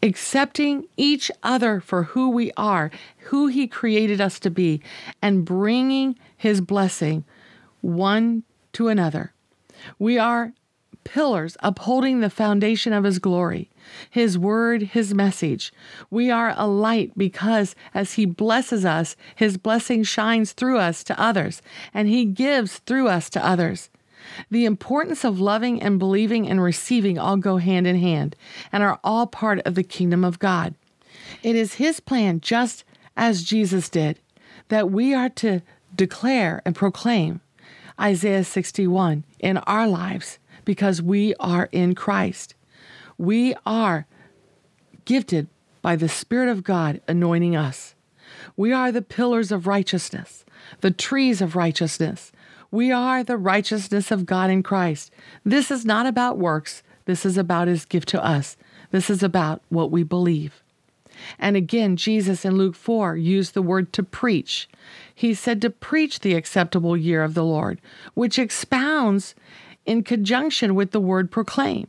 Accepting 0.04 0.86
each 0.98 1.32
other 1.42 1.80
for 1.80 2.04
who 2.04 2.30
we 2.30 2.52
are, 2.58 2.92
who 3.30 3.48
he 3.48 3.68
created 3.68 4.22
us 4.22 4.40
to 4.42 4.50
be, 4.50 4.82
and 5.22 5.46
bringing 5.46 6.18
his 6.38 6.62
blessing 6.62 7.24
one 7.82 8.44
to 8.74 8.88
another. 8.88 9.34
We 9.98 10.18
are 10.18 10.54
pillars 11.04 11.56
upholding 11.62 12.20
the 12.20 12.30
foundation 12.30 12.92
of 12.92 13.06
His 13.06 13.20
glory, 13.20 13.70
His 14.10 14.38
word, 14.38 14.82
His 14.82 15.14
message. 15.14 15.74
We 16.10 16.32
are 16.32 16.54
a 16.56 16.68
light 16.68 17.12
because 17.18 17.76
as 17.94 18.14
He 18.14 18.26
blesses 18.26 18.86
us, 18.86 19.16
His 19.36 19.58
blessing 19.58 20.04
shines 20.04 20.54
through 20.54 20.78
us 20.78 21.04
to 21.06 21.20
others, 21.20 21.62
and 21.94 22.08
He 22.08 22.26
gives 22.26 22.80
through 22.80 23.08
us 23.08 23.30
to 23.32 23.46
others. 23.46 23.90
The 24.50 24.66
importance 24.66 25.24
of 25.24 25.40
loving 25.40 25.82
and 25.82 26.00
believing 26.00 26.48
and 26.48 26.62
receiving 26.62 27.20
all 27.20 27.38
go 27.38 27.58
hand 27.58 27.88
in 27.88 27.98
hand 27.98 28.36
and 28.72 28.84
are 28.84 29.00
all 29.04 29.28
part 29.28 29.60
of 29.60 29.76
the 29.76 29.84
kingdom 29.84 30.24
of 30.24 30.40
God. 30.40 30.76
It 31.44 31.56
is 31.56 31.76
His 31.76 32.00
plan, 32.00 32.42
just 32.42 32.84
as 33.16 33.44
Jesus 33.44 33.90
did, 33.90 34.20
that 34.70 34.92
we 34.92 35.14
are 35.14 35.30
to 35.30 35.62
declare 35.96 36.62
and 36.66 36.76
proclaim 36.76 37.42
Isaiah 38.00 38.44
61 38.44 39.24
in 39.40 39.58
our 39.60 39.88
lives 39.88 40.40
because 40.66 41.02
we 41.02 41.36
are 41.36 41.70
in 41.72 41.96
Christ. 41.96 42.55
We 43.18 43.56
are 43.66 44.08
gifted 45.06 45.48
by 45.82 45.96
the 45.96 46.10
Spirit 46.10 46.50
of 46.50 46.64
God 46.64 47.02
anointing 47.08 47.56
us. 47.56 47.96
We 48.58 48.72
are 48.74 48.92
the 48.92 49.02
pillars 49.02 49.52
of 49.52 49.68
righteousness, 49.68 50.46
the 50.82 50.92
trees 50.92 51.42
of 51.42 51.56
righteousness. 51.56 52.32
We 52.72 52.92
are 52.92 53.24
the 53.24 53.38
righteousness 53.38 54.12
of 54.12 54.26
God 54.26 54.50
in 54.50 54.64
Christ. 54.64 55.12
This 55.44 55.72
is 55.72 55.86
not 55.86 56.06
about 56.06 56.38
works. 56.38 56.84
This 57.06 57.26
is 57.26 57.38
about 57.38 57.68
His 57.68 57.86
gift 57.86 58.10
to 58.10 58.24
us. 58.24 58.58
This 58.92 59.10
is 59.10 59.24
about 59.24 59.62
what 59.70 59.92
we 59.92 60.04
believe. 60.04 60.64
And 61.40 61.56
again, 61.56 61.96
Jesus 61.96 62.44
in 62.44 62.58
Luke 62.58 62.76
4 62.76 63.16
used 63.16 63.54
the 63.54 63.62
word 63.62 63.94
to 63.94 64.04
preach. 64.04 64.68
He 65.14 65.34
said 65.34 65.62
to 65.62 65.70
preach 65.70 66.20
the 66.20 66.34
acceptable 66.34 66.98
year 66.98 67.24
of 67.24 67.34
the 67.34 67.46
Lord, 67.46 67.80
which 68.14 68.38
expounds 68.40 69.36
in 69.86 70.04
conjunction 70.04 70.76
with 70.76 70.92
the 70.92 71.00
word 71.00 71.32
proclaim. 71.32 71.88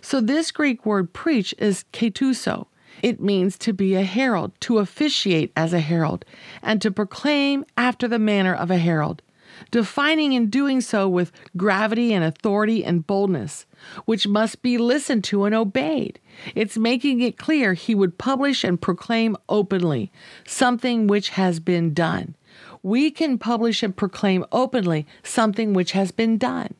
So, 0.00 0.20
this 0.20 0.50
Greek 0.50 0.84
word 0.86 1.12
preach 1.12 1.54
is 1.58 1.84
kerusso. 1.92 2.66
It 3.02 3.20
means 3.20 3.56
to 3.58 3.72
be 3.72 3.94
a 3.94 4.02
herald, 4.02 4.52
to 4.60 4.78
officiate 4.78 5.52
as 5.56 5.72
a 5.72 5.80
herald, 5.80 6.24
and 6.62 6.82
to 6.82 6.90
proclaim 6.90 7.64
after 7.76 8.06
the 8.06 8.18
manner 8.18 8.54
of 8.54 8.70
a 8.70 8.76
herald, 8.76 9.22
defining 9.70 10.34
and 10.34 10.50
doing 10.50 10.80
so 10.80 11.08
with 11.08 11.32
gravity 11.56 12.12
and 12.12 12.24
authority 12.24 12.84
and 12.84 13.06
boldness, 13.06 13.64
which 14.04 14.28
must 14.28 14.62
be 14.62 14.76
listened 14.76 15.24
to 15.24 15.44
and 15.44 15.54
obeyed. 15.54 16.18
It's 16.54 16.76
making 16.76 17.20
it 17.20 17.38
clear 17.38 17.74
he 17.74 17.94
would 17.94 18.18
publish 18.18 18.64
and 18.64 18.80
proclaim 18.80 19.36
openly 19.48 20.12
something 20.46 21.06
which 21.06 21.30
has 21.30 21.60
been 21.60 21.94
done. 21.94 22.34
We 22.82 23.10
can 23.10 23.38
publish 23.38 23.82
and 23.82 23.96
proclaim 23.96 24.44
openly 24.52 25.06
something 25.22 25.72
which 25.74 25.92
has 25.92 26.12
been 26.12 26.38
done. 26.38 26.74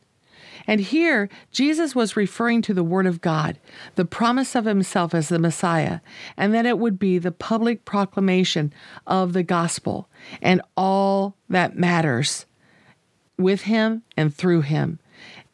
And 0.67 0.81
here, 0.81 1.29
Jesus 1.51 1.95
was 1.95 2.15
referring 2.15 2.61
to 2.63 2.73
the 2.73 2.83
Word 2.83 3.05
of 3.05 3.21
God, 3.21 3.57
the 3.95 4.05
promise 4.05 4.55
of 4.55 4.65
Himself 4.65 5.13
as 5.13 5.29
the 5.29 5.39
Messiah, 5.39 5.99
and 6.37 6.53
that 6.53 6.65
it 6.65 6.77
would 6.77 6.99
be 6.99 7.17
the 7.17 7.31
public 7.31 7.85
proclamation 7.85 8.73
of 9.07 9.33
the 9.33 9.43
gospel 9.43 10.07
and 10.41 10.61
all 10.77 11.35
that 11.49 11.77
matters 11.77 12.45
with 13.37 13.63
Him 13.63 14.03
and 14.15 14.33
through 14.33 14.61
Him, 14.61 14.99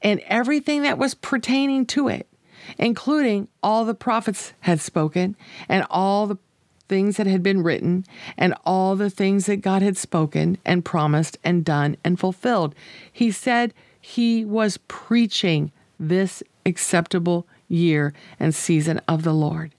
and 0.01 0.19
everything 0.27 0.83
that 0.83 0.97
was 0.97 1.13
pertaining 1.13 1.85
to 1.87 2.07
it, 2.07 2.27
including 2.77 3.47
all 3.63 3.85
the 3.85 3.95
prophets 3.95 4.53
had 4.61 4.79
spoken 4.81 5.35
and 5.69 5.85
all 5.89 6.27
the 6.27 6.37
things 6.87 7.17
that 7.17 7.27
had 7.27 7.43
been 7.43 7.63
written 7.63 8.05
and 8.37 8.53
all 8.65 8.95
the 8.95 9.09
things 9.09 9.45
that 9.45 9.57
God 9.57 9.81
had 9.81 9.97
spoken 9.97 10.57
and 10.65 10.85
promised 10.85 11.37
and 11.43 11.65
done 11.65 11.97
and 12.03 12.19
fulfilled. 12.19 12.73
He 13.11 13.31
said, 13.31 13.73
he 14.07 14.45
was 14.45 14.77
preaching 14.87 15.69
this 15.99 16.41
acceptable 16.65 17.45
year 17.67 18.13
and 18.39 18.55
season 18.55 19.01
of 19.05 19.23
the 19.23 19.33
Lord. 19.33 19.75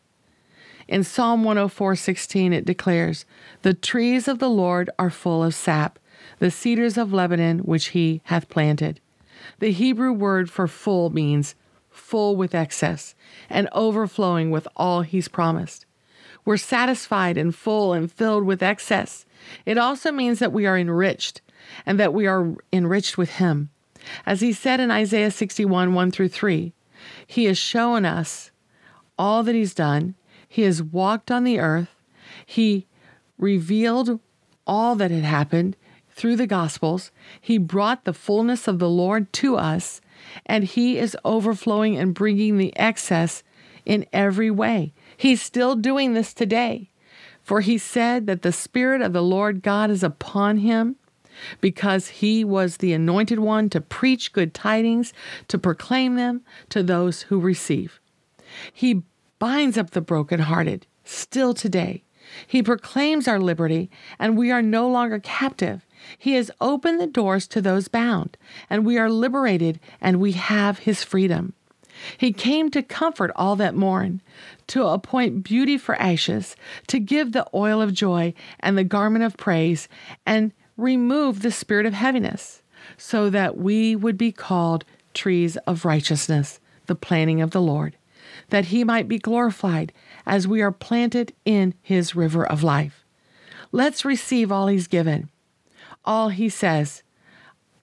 In 0.86 1.02
Psalm 1.02 1.44
104:16 1.44 2.52
it 2.52 2.66
declares, 2.66 3.24
"The 3.62 3.72
trees 3.72 4.28
of 4.28 4.38
the 4.38 4.50
Lord 4.50 4.90
are 4.98 5.08
full 5.08 5.42
of 5.42 5.54
sap, 5.54 5.98
the 6.40 6.50
cedars 6.50 6.98
of 6.98 7.10
Lebanon 7.10 7.60
which 7.60 7.88
he 7.88 8.20
hath 8.24 8.50
planted." 8.50 9.00
The 9.60 9.72
Hebrew 9.72 10.12
word 10.12 10.50
for 10.50 10.68
full 10.68 11.08
means 11.08 11.54
full 11.88 12.36
with 12.36 12.54
excess 12.54 13.14
and 13.48 13.66
overflowing 13.72 14.50
with 14.50 14.68
all 14.76 15.00
he's 15.00 15.28
promised. 15.28 15.86
We're 16.44 16.58
satisfied 16.58 17.38
and 17.38 17.54
full 17.54 17.94
and 17.94 18.12
filled 18.12 18.44
with 18.44 18.62
excess. 18.62 19.24
It 19.64 19.78
also 19.78 20.12
means 20.12 20.38
that 20.38 20.52
we 20.52 20.66
are 20.66 20.76
enriched 20.76 21.40
and 21.86 21.98
that 21.98 22.12
we 22.12 22.26
are 22.26 22.56
enriched 22.70 23.16
with 23.16 23.30
him. 23.36 23.70
As 24.26 24.40
he 24.40 24.52
said 24.52 24.80
in 24.80 24.90
Isaiah 24.90 25.30
61 25.30 25.94
1 25.94 26.10
through 26.10 26.28
3, 26.28 26.72
he 27.26 27.44
has 27.44 27.58
shown 27.58 28.04
us 28.04 28.50
all 29.18 29.42
that 29.42 29.54
he's 29.54 29.74
done. 29.74 30.14
He 30.48 30.62
has 30.62 30.82
walked 30.82 31.30
on 31.30 31.44
the 31.44 31.58
earth. 31.58 31.94
He 32.44 32.86
revealed 33.38 34.20
all 34.66 34.94
that 34.96 35.10
had 35.10 35.24
happened 35.24 35.76
through 36.10 36.36
the 36.36 36.46
Gospels. 36.46 37.10
He 37.40 37.58
brought 37.58 38.04
the 38.04 38.12
fullness 38.12 38.66
of 38.66 38.78
the 38.78 38.88
Lord 38.88 39.32
to 39.34 39.56
us, 39.56 40.00
and 40.44 40.64
He 40.64 40.98
is 40.98 41.16
overflowing 41.24 41.96
and 41.96 42.14
bringing 42.14 42.58
the 42.58 42.76
excess 42.76 43.42
in 43.86 44.04
every 44.12 44.50
way. 44.50 44.92
He's 45.16 45.40
still 45.40 45.76
doing 45.76 46.12
this 46.12 46.34
today. 46.34 46.90
For 47.42 47.60
He 47.60 47.78
said 47.78 48.26
that 48.26 48.42
the 48.42 48.52
Spirit 48.52 49.00
of 49.00 49.12
the 49.12 49.22
Lord 49.22 49.62
God 49.62 49.90
is 49.90 50.02
upon 50.02 50.58
Him 50.58 50.96
because 51.60 52.08
he 52.08 52.44
was 52.44 52.76
the 52.76 52.92
anointed 52.92 53.38
one 53.38 53.70
to 53.70 53.80
preach 53.80 54.32
good 54.32 54.54
tidings, 54.54 55.12
to 55.48 55.58
proclaim 55.58 56.16
them 56.16 56.42
to 56.70 56.82
those 56.82 57.22
who 57.22 57.40
receive. 57.40 58.00
He 58.72 59.02
binds 59.38 59.78
up 59.78 59.90
the 59.90 60.00
brokenhearted 60.00 60.86
still 61.04 61.54
today. 61.54 62.02
He 62.46 62.62
proclaims 62.62 63.26
our 63.26 63.40
liberty, 63.40 63.90
and 64.18 64.36
we 64.36 64.50
are 64.50 64.62
no 64.62 64.88
longer 64.88 65.18
captive. 65.18 65.86
He 66.18 66.34
has 66.34 66.50
opened 66.60 67.00
the 67.00 67.06
doors 67.06 67.46
to 67.48 67.60
those 67.60 67.88
bound, 67.88 68.36
and 68.68 68.84
we 68.84 68.98
are 68.98 69.10
liberated, 69.10 69.80
and 70.00 70.20
we 70.20 70.32
have 70.32 70.80
His 70.80 71.02
freedom. 71.02 71.54
He 72.16 72.32
came 72.32 72.70
to 72.70 72.82
comfort 72.82 73.32
all 73.34 73.56
that 73.56 73.74
mourn, 73.74 74.20
to 74.68 74.86
appoint 74.86 75.42
beauty 75.42 75.76
for 75.78 75.96
ashes, 75.96 76.54
to 76.86 77.00
give 77.00 77.32
the 77.32 77.46
oil 77.52 77.82
of 77.82 77.92
joy 77.92 78.34
and 78.60 78.78
the 78.78 78.84
garment 78.84 79.24
of 79.24 79.36
praise, 79.36 79.88
and 80.24 80.52
remove 80.78 81.42
the 81.42 81.50
spirit 81.50 81.84
of 81.84 81.92
heaviness, 81.92 82.62
so 82.96 83.28
that 83.28 83.58
we 83.58 83.94
would 83.94 84.16
be 84.16 84.32
called 84.32 84.86
trees 85.12 85.58
of 85.58 85.84
righteousness, 85.84 86.60
the 86.86 86.94
planting 86.94 87.42
of 87.42 87.50
the 87.50 87.60
Lord, 87.60 87.96
that 88.48 88.66
He 88.66 88.84
might 88.84 89.08
be 89.08 89.18
glorified 89.18 89.92
as 90.24 90.48
we 90.48 90.62
are 90.62 90.72
planted 90.72 91.34
in 91.44 91.74
His 91.82 92.16
river 92.16 92.46
of 92.46 92.62
life. 92.62 93.04
Let's 93.72 94.06
receive 94.06 94.50
all 94.50 94.68
He's 94.68 94.86
given 94.86 95.28
all 96.08 96.30
he 96.30 96.48
says 96.48 97.02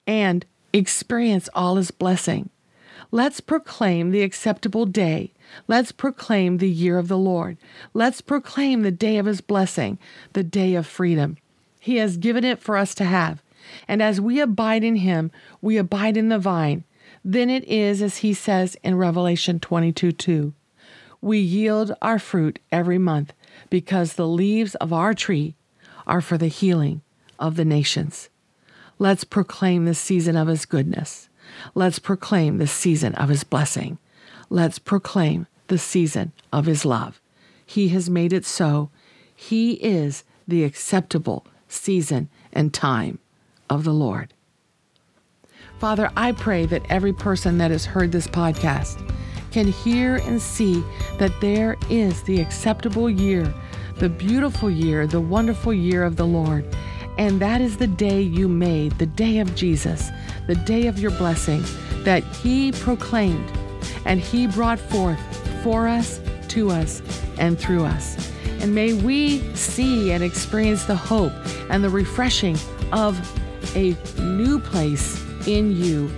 and 0.06 0.44
experience 0.72 1.48
all 1.54 1.76
his 1.76 1.92
blessing. 1.92 2.50
Let's 3.12 3.40
proclaim 3.40 4.10
the 4.10 4.22
acceptable 4.22 4.84
day. 4.84 5.32
Let's 5.68 5.92
proclaim 5.92 6.58
the 6.58 6.68
year 6.68 6.98
of 6.98 7.06
the 7.06 7.16
Lord. 7.16 7.56
Let's 7.94 8.20
proclaim 8.20 8.82
the 8.82 8.90
day 8.90 9.16
of 9.16 9.26
his 9.26 9.40
blessing, 9.40 9.98
the 10.32 10.42
day 10.42 10.74
of 10.74 10.86
freedom. 10.86 11.38
He 11.86 11.98
has 11.98 12.16
given 12.16 12.42
it 12.42 12.58
for 12.58 12.76
us 12.76 12.96
to 12.96 13.04
have. 13.04 13.44
And 13.86 14.02
as 14.02 14.20
we 14.20 14.40
abide 14.40 14.82
in 14.82 14.96
him, 14.96 15.30
we 15.62 15.76
abide 15.76 16.16
in 16.16 16.30
the 16.30 16.38
vine. 16.40 16.82
Then 17.24 17.48
it 17.48 17.62
is 17.62 18.02
as 18.02 18.16
he 18.16 18.34
says 18.34 18.76
in 18.82 18.96
Revelation 18.96 19.60
22 19.60 20.10
2. 20.10 20.52
We 21.20 21.38
yield 21.38 21.94
our 22.02 22.18
fruit 22.18 22.58
every 22.72 22.98
month 22.98 23.32
because 23.70 24.14
the 24.14 24.26
leaves 24.26 24.74
of 24.74 24.92
our 24.92 25.14
tree 25.14 25.54
are 26.08 26.20
for 26.20 26.36
the 26.36 26.48
healing 26.48 27.02
of 27.38 27.54
the 27.54 27.64
nations. 27.64 28.30
Let's 28.98 29.22
proclaim 29.22 29.84
the 29.84 29.94
season 29.94 30.36
of 30.36 30.48
His 30.48 30.66
goodness. 30.66 31.28
Let's 31.72 32.00
proclaim 32.00 32.58
the 32.58 32.66
season 32.66 33.14
of 33.14 33.28
His 33.28 33.44
blessing. 33.44 33.98
Let's 34.50 34.80
proclaim 34.80 35.46
the 35.68 35.78
season 35.78 36.32
of 36.52 36.66
His 36.66 36.84
love. 36.84 37.20
He 37.64 37.90
has 37.90 38.10
made 38.10 38.32
it 38.32 38.44
so. 38.44 38.90
He 39.36 39.74
is 39.74 40.24
the 40.48 40.64
acceptable 40.64 41.46
season 41.76 42.28
and 42.52 42.72
time 42.72 43.18
of 43.70 43.84
the 43.84 43.92
Lord. 43.92 44.32
Father, 45.78 46.10
I 46.16 46.32
pray 46.32 46.66
that 46.66 46.82
every 46.88 47.12
person 47.12 47.58
that 47.58 47.70
has 47.70 47.84
heard 47.84 48.12
this 48.12 48.26
podcast 48.26 49.00
can 49.52 49.68
hear 49.68 50.16
and 50.16 50.40
see 50.40 50.82
that 51.18 51.32
there 51.40 51.76
is 51.90 52.22
the 52.22 52.40
acceptable 52.40 53.10
year, 53.10 53.52
the 53.98 54.08
beautiful 54.08 54.70
year, 54.70 55.06
the 55.06 55.20
wonderful 55.20 55.72
year 55.72 56.02
of 56.02 56.16
the 56.16 56.26
Lord 56.26 56.64
and 57.18 57.40
that 57.40 57.60
is 57.60 57.78
the 57.78 57.86
day 57.86 58.20
you 58.20 58.48
made, 58.48 58.92
the 58.98 59.06
day 59.06 59.38
of 59.38 59.54
Jesus, 59.54 60.10
the 60.46 60.54
day 60.54 60.86
of 60.86 60.98
your 60.98 61.12
blessing 61.12 61.64
that 62.04 62.22
He 62.36 62.72
proclaimed 62.72 63.50
and 64.04 64.20
He 64.20 64.46
brought 64.46 64.78
forth 64.78 65.20
for 65.62 65.88
us, 65.88 66.20
to 66.48 66.70
us, 66.70 67.02
and 67.38 67.58
through 67.58 67.84
us. 67.84 68.25
And 68.60 68.74
may 68.74 68.92
we 68.92 69.40
see 69.54 70.12
and 70.12 70.22
experience 70.22 70.84
the 70.84 70.96
hope 70.96 71.32
and 71.70 71.84
the 71.84 71.90
refreshing 71.90 72.56
of 72.92 73.18
a 73.76 73.96
new 74.20 74.58
place 74.58 75.22
in 75.46 75.76
you 75.76 76.10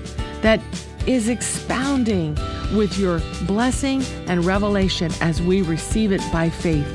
that 0.42 0.60
is 1.06 1.28
expounding 1.28 2.34
with 2.74 2.98
your 2.98 3.20
blessing 3.46 4.02
and 4.26 4.44
revelation 4.44 5.10
as 5.20 5.40
we 5.42 5.62
receive 5.62 6.12
it 6.12 6.22
by 6.32 6.50
faith, 6.50 6.86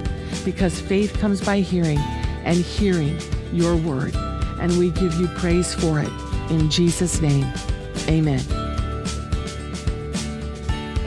because 0.46 0.80
faith 0.80 1.18
comes 1.20 1.42
by 1.42 1.60
hearing, 1.60 1.98
and 2.46 2.58
hearing 2.58 3.20
your 3.52 3.76
word, 3.76 4.16
and 4.60 4.78
we 4.78 4.92
give 4.92 5.14
you 5.16 5.28
praise 5.30 5.74
for 5.74 6.00
it. 6.00 6.10
In 6.52 6.70
Jesus' 6.70 7.22
name, 7.22 7.52
amen. 8.08 8.63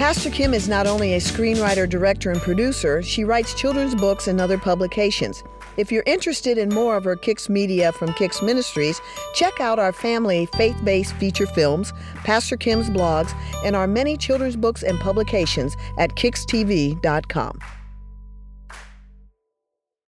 Pastor 0.06 0.30
Kim 0.30 0.54
is 0.54 0.68
not 0.68 0.86
only 0.86 1.14
a 1.14 1.18
screenwriter, 1.18 1.88
director, 1.88 2.30
and 2.30 2.40
producer, 2.40 3.02
she 3.02 3.24
writes 3.24 3.54
children's 3.54 3.92
books 3.92 4.28
and 4.28 4.40
other 4.40 4.56
publications. 4.56 5.42
If 5.76 5.90
you're 5.90 6.04
interested 6.06 6.58
in 6.58 6.68
more 6.68 6.96
of 6.96 7.02
her 7.02 7.16
Kicks 7.16 7.48
media 7.48 7.90
from 7.90 8.14
Kicks 8.14 8.40
Ministries, 8.40 9.00
check 9.34 9.60
out 9.60 9.80
our 9.80 9.92
family 9.92 10.46
faith 10.56 10.76
based 10.84 11.12
feature 11.14 11.44
films, 11.44 11.92
Pastor 12.18 12.56
Kim's 12.56 12.88
blogs, 12.88 13.34
and 13.64 13.74
our 13.74 13.88
many 13.88 14.16
children's 14.16 14.54
books 14.54 14.84
and 14.84 15.00
publications 15.00 15.76
at 15.98 16.14
kickstv.com. 16.14 17.58